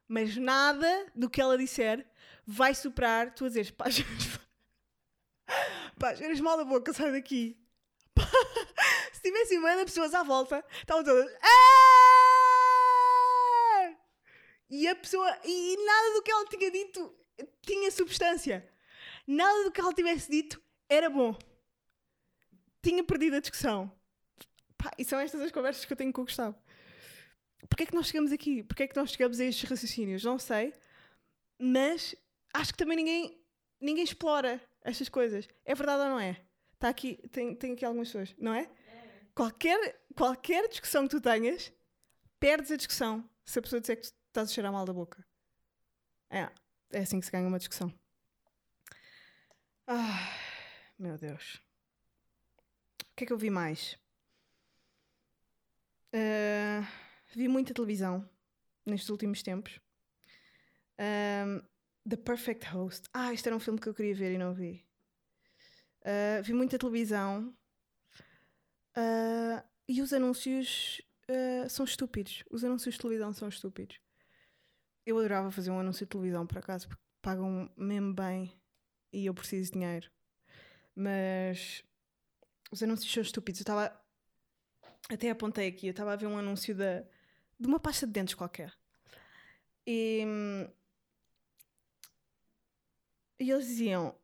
Mas 0.09 0.37
nada 0.37 1.11
do 1.15 1.31
que 1.31 1.41
ela 1.41 1.57
disser 1.57 2.07
vai 2.47 2.75
superar 2.75 3.35
tu 3.35 3.45
a 3.45 3.49
dizeres 3.49 3.71
pá, 3.71 3.87
pá, 5.99 6.15
mal 6.43 6.57
da 6.57 6.65
boca, 6.65 6.93
sai 6.93 7.13
daqui. 7.13 7.59
Pá, 8.15 8.29
se 9.11 9.23
tivessem 9.23 9.63
bem 9.63 9.79
de 9.79 9.87
pessoas 9.87 10.13
à 10.13 10.23
volta, 10.23 10.63
estavam 10.81 11.03
todas. 11.03 11.35
"Ah!" 11.41 11.49
E 14.69 14.87
a 14.87 14.95
pessoa. 14.95 15.39
E 15.45 15.77
nada 15.83 16.15
do 16.15 16.23
que 16.23 16.31
ela 16.31 16.45
tinha 16.47 16.71
dito 16.71 17.17
tinha 17.63 17.91
substância. 17.91 18.71
Nada 19.27 19.65
do 19.65 19.73
que 19.73 19.81
ela 19.81 19.95
tivesse 19.95 20.31
dito 20.31 20.63
era 20.89 21.09
bom. 21.09 21.35
Tinha 22.83 23.05
perdido 23.05 23.37
a 23.37 23.41
discussão. 23.41 23.91
Pá, 24.77 24.91
e 24.99 25.05
são 25.05 25.19
estas 25.19 25.41
as 25.41 25.53
conversas 25.53 25.85
que 25.85 25.93
eu 25.93 25.97
tenho 25.97 26.13
com 26.13 26.23
o 26.23 26.25
Gustavo. 26.25 26.57
Porquê 27.69 27.85
é 27.85 27.87
que 27.87 27.95
nós 27.95 28.07
chegamos 28.07 28.33
aqui? 28.33 28.63
Porquê 28.63 28.85
é 28.85 28.89
que 28.89 28.97
nós 28.97 29.11
chegamos 29.11 29.39
a 29.39 29.45
estes 29.45 29.69
raciocínios? 29.69 30.25
Não 30.25 30.39
sei. 30.39 30.75
Mas 31.59 32.15
acho 32.53 32.73
que 32.73 32.79
também 32.79 32.97
ninguém 32.97 33.43
ninguém 33.83 34.05
explora 34.05 34.61
estas 34.83 35.09
coisas. 35.09 35.49
É 35.65 35.75
verdade 35.75 36.03
ou 36.05 36.11
não 36.11 36.21
é? 36.21 36.41
Está 36.75 36.89
aqui, 36.89 37.17
tem, 37.31 37.55
tem 37.55 37.73
aqui 37.73 37.85
algumas 37.85 38.09
pessoas, 38.09 38.35
não 38.39 38.55
é? 38.55 38.69
Qualquer, 39.35 40.05
qualquer 40.17 40.69
discussão 40.69 41.05
que 41.05 41.17
tu 41.17 41.21
tenhas, 41.21 41.73
perdes 42.39 42.71
a 42.71 42.77
discussão 42.77 43.29
se 43.45 43.59
a 43.59 43.63
pessoa 43.63 43.81
disser 43.81 43.97
que 43.97 44.03
tu 44.03 44.15
estás 44.29 44.51
a 44.51 44.53
cheirar 44.53 44.73
mal 44.73 44.85
da 44.85 44.93
boca. 44.93 45.25
É, 46.31 46.49
é 46.91 47.01
assim 47.01 47.19
que 47.21 47.27
se 47.27 47.33
ganha 47.33 47.47
uma 47.47 47.59
discussão. 47.59 47.93
Ah, 49.87 50.33
meu 50.99 51.19
Deus. 51.19 51.61
O 53.13 53.15
que 53.15 53.25
é 53.25 53.27
que 53.27 53.33
eu 53.33 53.39
vi 53.39 53.51
mais? 53.51 53.99
Ah, 56.15 56.81
vi 57.35 57.47
muita 57.47 57.75
televisão 57.75 58.27
nestes 58.87 59.11
últimos 59.11 59.43
tempos. 59.43 59.79
Ahm, 60.99 61.61
The 62.09 62.17
Perfect 62.17 62.67
Host. 62.69 63.09
Ah, 63.13 63.33
isto 63.33 63.47
era 63.47 63.57
um 63.57 63.61
filme 63.61 63.79
que 63.79 63.89
eu 63.89 63.95
queria 63.95 64.15
ver 64.15 64.33
e 64.33 64.39
não 64.39 64.55
vi. 64.55 64.83
Ah, 66.05 66.41
vi 66.43 66.55
muita 66.55 66.79
televisão. 66.79 67.55
Ah, 68.97 69.63
e 69.87 70.01
os 70.01 70.13
anúncios 70.15 71.03
ah, 71.29 71.69
são 71.69 71.85
estúpidos. 71.85 72.43
Os 72.51 72.65
anúncios 72.65 72.95
de 72.95 73.01
televisão 73.01 73.33
são 73.35 73.49
estúpidos. 73.49 74.01
Eu 75.05 75.19
adorava 75.19 75.51
fazer 75.51 75.71
um 75.71 75.81
anúncio 75.81 76.07
de 76.07 76.11
televisão, 76.11 76.47
por 76.47 76.59
acaso, 76.59 76.89
porque 76.89 77.03
pagam 77.21 77.71
mesmo 77.77 78.15
bem 78.15 78.59
e 79.13 79.27
eu 79.27 79.35
preciso 79.35 79.71
de 79.71 79.79
dinheiro. 79.79 80.11
Mas 80.95 81.85
os 82.73 82.83
anúncios 82.83 83.13
são 83.13 83.23
estúpidos. 83.23 83.61
Eu 83.61 83.65
estava. 83.65 84.03
Até 85.09 85.31
apontei 85.31 85.69
aqui, 85.69 85.87
eu 85.87 85.91
estava 85.91 86.13
a 86.13 86.17
ver 86.17 86.27
um 86.27 86.39
anúncio 86.39 86.75
da, 86.75 87.05
de 87.61 87.67
uma 87.69 87.79
pasta 87.79 88.07
de 88.07 88.13
dentes 88.13 88.35
qualquer. 88.35 88.73
E, 89.87 90.25
e 93.39 93.51
eles 93.51 93.67
diziam 93.67 94.15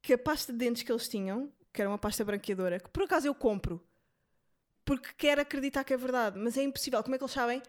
que 0.00 0.14
a 0.14 0.18
pasta 0.18 0.52
de 0.52 0.58
dentes 0.58 0.82
que 0.82 0.90
eles 0.90 1.06
tinham, 1.06 1.52
que 1.72 1.80
era 1.80 1.88
uma 1.88 1.98
pasta 1.98 2.24
branqueadora, 2.24 2.80
que 2.80 2.88
por 2.88 3.04
acaso 3.04 3.26
eu 3.26 3.34
compro, 3.34 3.86
porque 4.84 5.10
quero 5.16 5.42
acreditar 5.42 5.84
que 5.84 5.92
é 5.94 5.96
verdade, 5.98 6.38
mas 6.38 6.56
é 6.56 6.62
impossível. 6.62 7.02
Como 7.02 7.14
é 7.14 7.18
que 7.18 7.24
eles 7.24 7.32
sabem? 7.32 7.62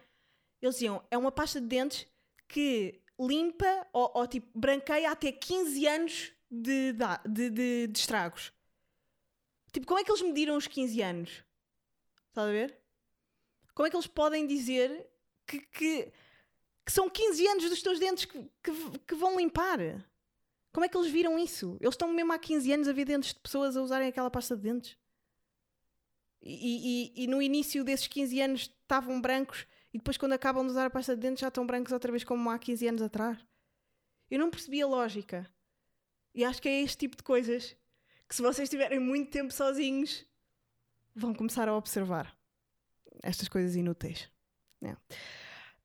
Eles 0.62 0.76
diziam, 0.76 1.04
é 1.12 1.18
uma 1.18 1.32
pasta 1.32 1.60
de 1.62 1.68
dentes 1.68 2.08
que 2.48 3.02
limpa 3.20 3.88
ou, 3.92 4.10
ou 4.16 4.26
tipo 4.26 4.58
branqueia 4.58 5.12
até 5.12 5.32
15 5.32 5.86
anos 5.86 6.32
de, 6.50 6.94
de, 6.94 7.50
de, 7.50 7.88
de 7.88 8.00
estragos. 8.00 8.54
Tipo, 9.74 9.86
como 9.88 10.00
é 10.00 10.04
que 10.04 10.12
eles 10.12 10.22
mediram 10.22 10.56
os 10.56 10.68
15 10.68 11.02
anos? 11.02 11.44
Estás 12.30 12.48
a 12.48 12.52
ver? 12.52 12.80
Como 13.74 13.86
é 13.86 13.90
que 13.90 13.96
eles 13.96 14.08
podem 14.08 14.46
dizer 14.48 15.10
que, 15.48 15.60
que, 15.60 16.12
que 16.86 16.92
são 16.92 17.10
15 17.10 17.48
anos 17.48 17.70
dos 17.70 17.82
teus 17.82 18.00
dentes 18.00 18.26
que, 18.26 18.40
que, 18.64 19.00
que 19.08 19.16
vão 19.16 19.36
limpar? 19.38 19.80
Como 20.72 20.86
é 20.86 20.90
que 20.90 20.96
eles 20.98 21.12
viram 21.12 21.38
isso? 21.38 21.78
Eles 21.82 21.94
estão 21.96 22.08
mesmo 22.14 22.32
há 22.32 22.38
15 22.40 22.72
anos 22.72 22.88
a 22.88 22.94
ver 22.94 23.06
dentes 23.06 23.34
de 23.34 23.40
pessoas 23.40 23.76
a 23.76 23.82
usarem 23.82 24.08
aquela 24.08 24.30
pasta 24.32 24.56
de 24.56 24.62
dentes. 24.64 24.98
E, 26.42 27.12
e- 27.18 27.24
e 27.24 27.28
no 27.28 27.42
início 27.42 27.84
desses 27.84 28.08
15 28.08 28.40
anos 28.42 28.62
estavam 28.62 29.20
brancos 29.22 29.66
e 29.94 29.98
depois, 29.98 30.18
quando 30.18 30.34
acabam 30.34 30.64
de 30.66 30.72
usar 30.72 30.86
a 30.86 30.90
pasta 30.90 31.16
de 31.16 31.22
dentes, 31.22 31.42
já 31.42 31.48
estão 31.50 31.66
brancos 31.68 31.92
outra 31.94 32.12
vez 32.12 32.24
como 32.24 32.50
há 32.50 32.58
15 32.58 32.88
anos 32.88 33.02
atrás. 33.02 33.38
Eu 34.30 34.40
não 34.40 34.50
percebi 34.50 34.82
a 34.82 34.88
lógica. 34.88 35.48
E 36.34 36.44
acho 36.44 36.60
que 36.62 36.68
é 36.68 36.82
este 36.82 36.98
tipo 36.98 37.16
de 37.16 37.22
coisas 37.24 37.76
que, 38.34 38.38
se 38.38 38.42
vocês 38.42 38.66
estiverem 38.68 39.00
muito 39.00 39.30
tempo 39.32 39.54
sozinhos, 39.54 40.26
vão 41.16 41.34
começar 41.34 41.68
a 41.70 41.76
observar 41.76 42.36
estas 43.22 43.48
coisas 43.48 43.76
inúteis. 43.76 44.30
É. 44.82 44.96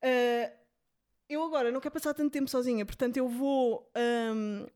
Ah, 0.02 0.52
eu 1.28 1.42
agora 1.44 1.70
não 1.70 1.80
quero 1.80 1.92
passar 1.92 2.14
tanto 2.14 2.32
tempo 2.32 2.48
sozinha, 2.48 2.87
portanto 2.87 3.18
eu 3.18 3.28
vou, 3.28 3.90
ahm, 3.94 4.66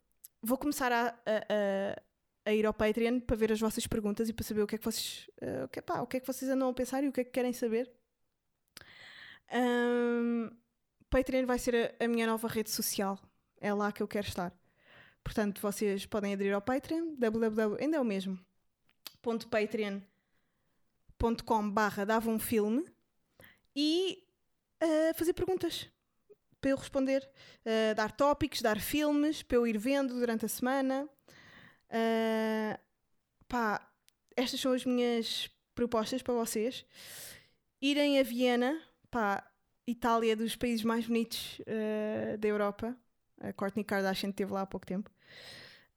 vou 0.43 0.59
começar 0.59 0.93
a, 0.93 1.09
a- 1.09 1.13
a- 1.49 2.03
a 2.45 2.53
ir 2.53 2.67
ao 2.67 2.75
Patreon 2.75 3.21
para 3.21 3.37
ver 3.37 3.53
as 3.53 3.61
vossas 3.61 3.87
perguntas 3.87 4.29
e 4.29 4.33
para 4.33 4.45
saber 4.45 4.61
o 4.63 4.67
que 4.67 4.75
é 4.75 4.79
que 4.79 4.85
vocês, 4.85 5.31
ah, 5.41 5.65
o 5.65 5.69
que, 5.69 5.81
pá, 5.81 6.01
o 6.03 6.07
que 6.07 6.19
é 6.19 6.21
que 6.21 6.27
vocês 6.27 6.51
andam 6.51 6.69
a 6.69 6.75
pensar 6.75 7.03
e 7.03 7.09
o 7.09 7.13
que 7.13 7.21
é 7.23 7.25
que 7.25 7.31
querem 7.31 7.53
saber. 7.55 7.91
Ahm, 9.51 10.51
Patreon 11.11 11.47
vai 11.47 11.59
ser 11.59 11.95
a, 12.01 12.05
a 12.05 12.09
minha 12.09 12.27
nova 12.27 12.49
rede 12.49 12.71
social. 12.71 13.19
É 13.61 13.73
lá 13.73 13.93
que 13.93 14.03
eu 14.03 14.09
quero 14.09 14.27
estar. 14.27 14.53
Portanto, 15.25 15.61
vocês 15.61 16.05
podem 16.07 16.33
aderir 16.35 16.55
ao 16.55 16.61
Patreon, 16.61 17.15
www, 17.17 17.77
ainda 17.81 17.97
é 17.97 18.01
o 18.01 18.05
mesmo, 18.05 18.39
patreon.com 19.51 20.03
barra 21.71 22.05
dava 22.05 22.29
um 22.29 22.39
filme 22.39 22.85
e 23.75 24.23
ah, 24.81 25.15
fazer 25.15 25.33
perguntas 25.33 25.89
para 26.61 26.71
eu 26.71 26.77
responder, 26.77 27.29
Ah, 27.65 27.95
dar 27.95 28.11
tópicos, 28.13 28.61
dar 28.61 28.81
filmes 28.81 29.43
para 29.43 29.57
eu 29.57 29.67
ir 29.67 29.79
vendo 29.79 30.15
durante 30.15 30.45
a 30.45 30.49
semana. 30.49 31.09
Ah, 31.91 32.79
pá, 33.49 33.93
estas 34.37 34.61
são 34.61 34.73
as 34.73 34.85
minhas 34.85 35.51
propostas 35.75 36.23
para 36.23 36.35
vocês. 36.35 36.85
Irem 37.81 38.19
a 38.19 38.23
Viena, 38.23 38.81
pá, 39.11 39.45
Itália 39.87 40.37
dos 40.37 40.57
países 40.57 40.85
mais 40.85 41.07
bonitos 41.07 41.61
ah, 41.67 42.37
da 42.37 42.49
Europa. 42.49 42.97
A 43.43 43.53
Courtney 43.53 43.85
Kardashian 43.85 44.31
esteve 44.31 44.53
lá 44.53 44.63
há 44.63 44.67
pouco 44.67 44.87
tempo. 44.87 45.11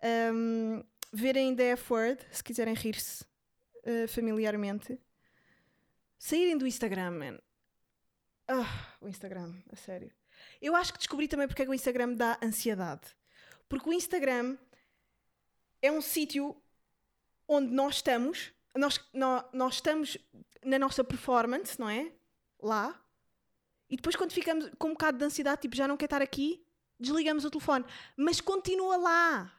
Ahm, 0.02 0.84
verem 1.14 1.56
The 1.56 1.72
F-Word, 1.72 2.26
se 2.32 2.44
quiserem 2.44 2.74
rir-se 2.74 3.24
ah, 3.86 4.08
familiarmente. 4.08 5.00
Saírem 6.18 6.58
do 6.58 6.66
Instagram, 6.66 7.12
man. 7.12 7.40
Ah, 8.48 8.96
o 9.00 9.08
Instagram, 9.08 9.54
a 9.72 9.76
sério. 9.76 10.12
Eu 10.62 10.76
acho 10.76 10.92
que 10.92 10.98
descobri 11.00 11.28
também 11.28 11.48
porque 11.48 11.62
é 11.62 11.66
que 11.66 11.72
o 11.72 11.74
Instagram 11.74 12.14
dá 12.14 12.38
ansiedade. 12.42 13.16
Porque 13.70 13.90
o 13.90 13.94
Instagram 13.94 14.58
é 15.82 15.92
um 15.92 16.02
sítio 16.02 16.56
onde 17.48 17.72
nós 17.72 17.96
estamos, 17.96 18.52
nós, 18.76 19.00
nó- 19.14 19.44
nós 19.54 19.76
estamos 19.76 20.18
na 20.64 20.80
nossa 20.80 21.04
performance, 21.04 21.80
não 21.80 21.90
é? 21.90 22.12
Lá. 22.60 23.00
E 23.90 23.96
depois, 23.96 24.16
quando 24.16 24.32
ficamos 24.34 24.70
com 24.80 24.90
um 24.90 24.94
bocado 24.94 25.20
de 25.20 25.26
ansiedade, 25.26 25.62
tipo, 25.62 25.76
já 25.76 25.88
não 25.88 25.96
quer 25.96 26.06
estar 26.06 26.22
aqui, 26.22 26.65
desligamos 27.00 27.46
o 27.46 27.50
telefone. 27.50 27.86
Mas 28.16 28.42
continua 28.42 28.98
lá. 28.98 29.52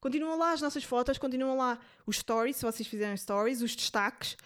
Continuam 0.00 0.38
lá 0.38 0.52
as 0.52 0.62
nossas 0.62 0.82
fotos, 0.82 1.18
continuam 1.18 1.56
lá 1.56 1.78
os 2.06 2.16
stories, 2.16 2.56
se 2.56 2.64
vocês 2.64 2.88
fizerem 2.88 3.16
stories, 3.16 3.60
os 3.60 3.76
destaques, 3.76 4.36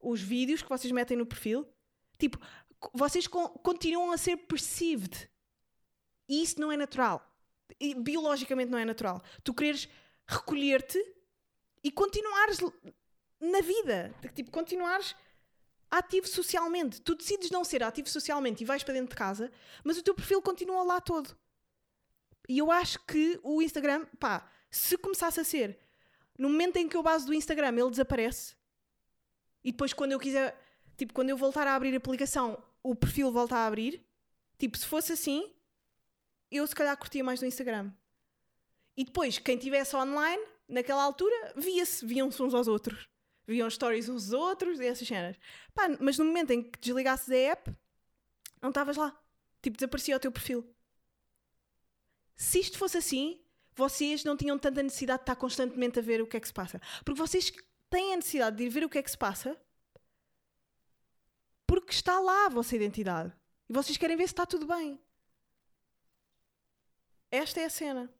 os 0.00 0.20
vídeos 0.20 0.62
que 0.62 0.68
vocês 0.68 0.90
metem 0.92 1.16
no 1.16 1.26
perfil. 1.26 1.68
Tipo, 2.18 2.38
vocês 2.92 3.26
con- 3.26 3.48
continuam 3.48 4.12
a 4.12 4.16
ser 4.16 4.36
perceived. 4.38 5.28
E 6.28 6.42
isso 6.42 6.58
não 6.58 6.72
é 6.72 6.76
natural. 6.76 7.22
E 7.78 7.94
biologicamente 7.94 8.70
não 8.70 8.78
é 8.78 8.84
natural. 8.84 9.22
Tu 9.42 9.52
quereres 9.52 9.88
recolher-te 10.26 10.98
e 11.82 11.90
continuares 11.90 12.60
na 13.40 13.60
vida. 13.60 14.14
Tipo, 14.34 14.50
continuares 14.50 15.14
ativo 15.90 16.26
socialmente. 16.26 17.02
Tu 17.02 17.14
decides 17.14 17.50
não 17.50 17.62
ser 17.62 17.82
ativo 17.82 18.08
socialmente 18.08 18.62
e 18.62 18.66
vais 18.66 18.82
para 18.82 18.94
dentro 18.94 19.10
de 19.10 19.16
casa, 19.16 19.52
mas 19.84 19.98
o 19.98 20.02
teu 20.02 20.14
perfil 20.14 20.40
continua 20.40 20.82
lá 20.82 21.00
todo. 21.00 21.36
E 22.48 22.58
eu 22.58 22.70
acho 22.70 23.00
que 23.06 23.38
o 23.42 23.62
Instagram, 23.62 24.06
pá, 24.18 24.50
se 24.70 24.96
começasse 24.98 25.40
a 25.40 25.44
ser 25.44 25.78
no 26.38 26.48
momento 26.48 26.76
em 26.76 26.88
que 26.88 26.96
eu 26.96 27.02
base 27.02 27.24
do 27.24 27.32
Instagram 27.32 27.68
ele 27.68 27.90
desaparece 27.90 28.56
e 29.62 29.72
depois 29.72 29.92
quando 29.92 30.12
eu 30.12 30.20
quiser, 30.20 30.60
tipo, 30.96 31.14
quando 31.14 31.30
eu 31.30 31.36
voltar 31.36 31.66
a 31.66 31.74
abrir 31.74 31.94
a 31.94 31.96
aplicação, 31.96 32.62
o 32.82 32.94
perfil 32.94 33.32
volta 33.32 33.56
a 33.56 33.66
abrir, 33.66 34.04
tipo, 34.58 34.76
se 34.76 34.86
fosse 34.86 35.12
assim, 35.12 35.50
eu 36.50 36.66
se 36.66 36.74
calhar 36.74 36.96
curtia 36.98 37.24
mais 37.24 37.40
do 37.40 37.46
Instagram. 37.46 37.90
E 38.96 39.04
depois, 39.04 39.38
quem 39.38 39.56
estivesse 39.56 39.96
online, 39.96 40.44
naquela 40.68 41.02
altura, 41.02 41.54
via-se, 41.56 42.04
viam-se 42.04 42.40
uns 42.42 42.52
aos 42.52 42.68
outros. 42.68 43.08
Viam 43.46 43.68
stories 43.68 44.08
uns 44.08 44.32
outros 44.32 44.78
e 44.80 44.86
essas 44.86 45.08
cenas. 45.08 45.36
Pá, 45.74 45.88
mas 45.98 46.18
no 46.18 46.24
momento 46.26 46.50
em 46.50 46.62
que 46.62 46.78
desligasses 46.78 47.30
a 47.30 47.36
app, 47.36 47.74
não 48.60 48.68
estavas 48.68 48.96
lá. 48.96 49.18
Tipo, 49.62 49.76
desaparecia 49.76 50.16
o 50.16 50.20
teu 50.20 50.30
perfil. 50.30 50.73
Se 52.36 52.60
isto 52.60 52.78
fosse 52.78 52.98
assim, 52.98 53.40
vocês 53.74 54.24
não 54.24 54.36
tinham 54.36 54.58
tanta 54.58 54.82
necessidade 54.82 55.20
de 55.20 55.22
estar 55.22 55.36
constantemente 55.36 55.98
a 55.98 56.02
ver 56.02 56.20
o 56.20 56.26
que 56.26 56.36
é 56.36 56.40
que 56.40 56.46
se 56.46 56.54
passa. 56.54 56.80
Porque 57.04 57.20
vocês 57.20 57.52
têm 57.90 58.12
a 58.12 58.16
necessidade 58.16 58.56
de 58.56 58.64
ir 58.64 58.68
ver 58.68 58.84
o 58.84 58.88
que 58.88 58.98
é 58.98 59.02
que 59.02 59.10
se 59.10 59.18
passa 59.18 59.58
porque 61.66 61.92
está 61.92 62.20
lá 62.20 62.46
a 62.46 62.48
vossa 62.48 62.76
identidade. 62.76 63.32
E 63.68 63.72
vocês 63.72 63.96
querem 63.96 64.16
ver 64.16 64.28
se 64.28 64.32
está 64.32 64.46
tudo 64.46 64.66
bem. 64.66 65.00
Esta 67.30 67.60
é 67.60 67.64
a 67.64 67.70
cena. 67.70 68.12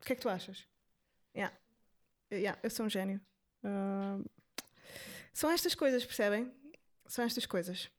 O 0.00 0.04
que 0.04 0.12
é 0.12 0.16
que 0.16 0.22
tu 0.22 0.28
achas? 0.28 0.66
Yeah. 1.34 1.54
Yeah, 2.32 2.58
eu 2.62 2.70
sou 2.70 2.86
um 2.86 2.90
gênio. 2.90 3.20
Ah, 3.62 4.18
são 5.32 5.50
estas 5.50 5.74
coisas, 5.74 6.04
percebem? 6.04 6.50
São 7.06 7.24
estas 7.24 7.44
coisas. 7.44 7.90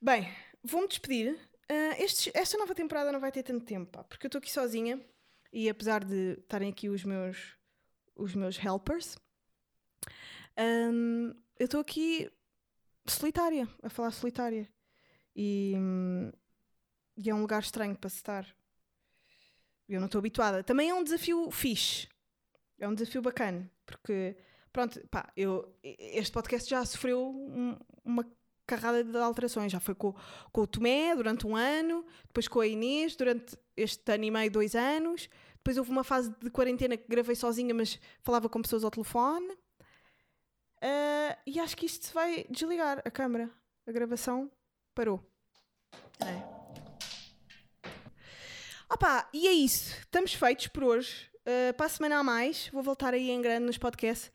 Bem, 0.00 0.28
vou-me 0.62 0.88
despedir. 0.88 1.38
Ah, 1.70 1.94
esta 2.34 2.56
nova 2.58 2.74
temporada 2.74 3.12
não 3.12 3.20
vai 3.20 3.30
ter 3.30 3.42
tanto 3.42 3.64
tempo, 3.64 3.90
pá, 3.92 4.04
porque 4.04 4.26
eu 4.26 4.28
estou 4.28 4.38
aqui 4.38 4.50
sozinha 4.50 4.98
e 5.52 5.68
apesar 5.68 6.02
de 6.04 6.32
estarem 6.40 6.70
aqui 6.70 6.88
os 6.88 7.04
meus, 7.04 7.56
os 8.16 8.34
meus 8.34 8.58
helpers, 8.62 9.16
hum, 10.58 11.34
eu 11.58 11.64
estou 11.66 11.80
aqui 11.80 12.30
solitária, 13.06 13.68
a 13.82 13.88
falar 13.90 14.10
solitária. 14.12 14.68
E, 15.34 15.74
hum, 15.76 16.32
e 17.16 17.30
é 17.30 17.34
um 17.34 17.40
lugar 17.40 17.60
estranho 17.62 17.96
para 17.96 18.10
se 18.10 18.16
estar. 18.16 18.46
eu 19.88 20.00
não 20.00 20.06
estou 20.06 20.18
habituada. 20.18 20.62
Também 20.62 20.90
é 20.90 20.94
um 20.94 21.02
desafio 21.02 21.50
fixe. 21.50 22.08
É 22.78 22.86
um 22.86 22.94
desafio 22.94 23.22
bacana. 23.22 23.70
Porque, 23.86 24.36
pronto, 24.72 25.00
pá, 25.08 25.32
eu, 25.36 25.74
este 25.82 26.32
podcast 26.32 26.68
já 26.68 26.84
sofreu 26.84 27.30
um- 27.30 27.78
uma 28.04 28.24
carrada 28.68 29.02
de 29.02 29.16
alterações. 29.18 29.72
Já 29.72 29.80
foi 29.80 29.94
com, 29.94 30.14
com 30.52 30.60
o 30.60 30.66
Tomé 30.66 31.16
durante 31.16 31.46
um 31.46 31.56
ano, 31.56 32.04
depois 32.26 32.46
com 32.46 32.60
a 32.60 32.66
Inês 32.66 33.16
durante 33.16 33.58
este 33.76 34.12
ano 34.12 34.24
e 34.24 34.30
meio, 34.30 34.50
dois 34.50 34.76
anos. 34.76 35.28
Depois 35.56 35.76
houve 35.76 35.90
uma 35.90 36.04
fase 36.04 36.32
de 36.40 36.50
quarentena 36.50 36.96
que 36.96 37.08
gravei 37.08 37.34
sozinha, 37.34 37.74
mas 37.74 37.98
falava 38.22 38.48
com 38.48 38.62
pessoas 38.62 38.84
ao 38.84 38.90
telefone. 38.90 39.56
Ah, 40.80 41.36
e 41.46 41.58
acho 41.58 41.76
que 41.76 41.86
isto 41.86 42.06
se 42.06 42.14
vai 42.14 42.44
desligar 42.48 43.02
a 43.04 43.10
câmara. 43.10 43.50
A 43.86 43.92
gravação 43.92 44.50
parou. 44.94 45.20
É. 46.20 46.58
Opá, 48.90 49.28
e 49.32 49.46
é 49.46 49.52
isso. 49.52 49.94
Estamos 50.00 50.34
feitos 50.34 50.68
por 50.68 50.84
hoje. 50.84 51.28
Uh, 51.40 51.72
para 51.74 51.86
a 51.86 51.88
semana 51.88 52.18
a 52.18 52.22
mais, 52.22 52.68
vou 52.68 52.82
voltar 52.82 53.14
aí 53.14 53.30
em 53.30 53.40
grande 53.40 53.66
nos 53.66 53.78
podcasts. 53.78 54.30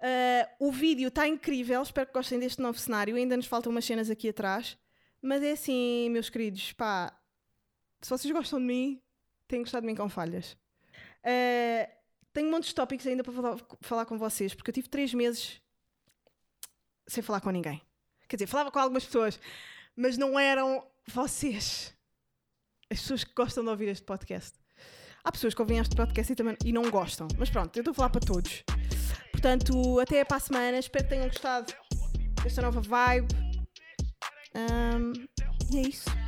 Uh, 0.00 0.66
o 0.68 0.72
vídeo 0.72 1.08
está 1.08 1.28
incrível, 1.28 1.82
espero 1.82 2.06
que 2.06 2.14
gostem 2.14 2.38
deste 2.38 2.60
novo 2.60 2.78
cenário. 2.78 3.16
Ainda 3.16 3.36
nos 3.36 3.46
faltam 3.46 3.70
umas 3.70 3.84
cenas 3.84 4.08
aqui 4.08 4.28
atrás. 4.28 4.78
Mas 5.22 5.42
é 5.42 5.52
assim, 5.52 6.08
meus 6.08 6.30
queridos, 6.30 6.72
pá, 6.72 7.14
se 8.00 8.08
vocês 8.08 8.32
gostam 8.32 8.58
de 8.58 8.64
mim, 8.64 9.02
têm 9.46 9.60
gostado 9.60 9.82
de 9.82 9.92
mim 9.92 9.94
com 9.94 10.08
falhas. 10.08 10.56
Uh, 11.22 11.90
tenho 12.32 12.60
de 12.60 12.74
tópicos 12.74 13.06
ainda 13.06 13.22
para 13.22 13.32
falar, 13.32 13.56
falar 13.80 14.06
com 14.06 14.16
vocês, 14.16 14.54
porque 14.54 14.70
eu 14.70 14.74
tive 14.74 14.88
três 14.88 15.12
meses 15.12 15.60
sem 17.06 17.22
falar 17.22 17.40
com 17.40 17.50
ninguém. 17.50 17.82
Quer 18.28 18.36
dizer, 18.36 18.46
falava 18.46 18.70
com 18.70 18.78
algumas 18.78 19.04
pessoas, 19.04 19.38
mas 19.96 20.16
não 20.16 20.38
eram 20.38 20.86
vocês. 21.06 21.94
As 22.88 23.00
pessoas 23.00 23.24
que 23.24 23.34
gostam 23.34 23.64
de 23.64 23.70
ouvir 23.70 23.88
este 23.88 24.04
podcast. 24.04 24.58
Há 25.22 25.30
pessoas 25.30 25.52
que 25.52 25.60
ouvem 25.60 25.78
este 25.78 25.94
podcast 25.94 26.32
e, 26.32 26.36
também, 26.36 26.56
e 26.64 26.72
não 26.72 26.88
gostam. 26.90 27.28
Mas 27.38 27.50
pronto, 27.50 27.76
eu 27.76 27.80
estou 27.80 27.92
a 27.92 27.94
falar 27.94 28.10
para 28.10 28.20
todos. 28.20 28.64
Portanto, 29.40 29.98
até 29.98 30.22
para 30.22 30.36
a 30.36 30.40
semana. 30.40 30.78
Espero 30.78 31.04
que 31.04 31.10
tenham 31.10 31.26
gostado 31.26 31.72
desta 32.42 32.60
nova 32.60 32.82
vibe. 32.82 33.34
Um, 34.54 35.12
e 35.72 35.78
é 35.78 35.82
isso. 35.88 36.19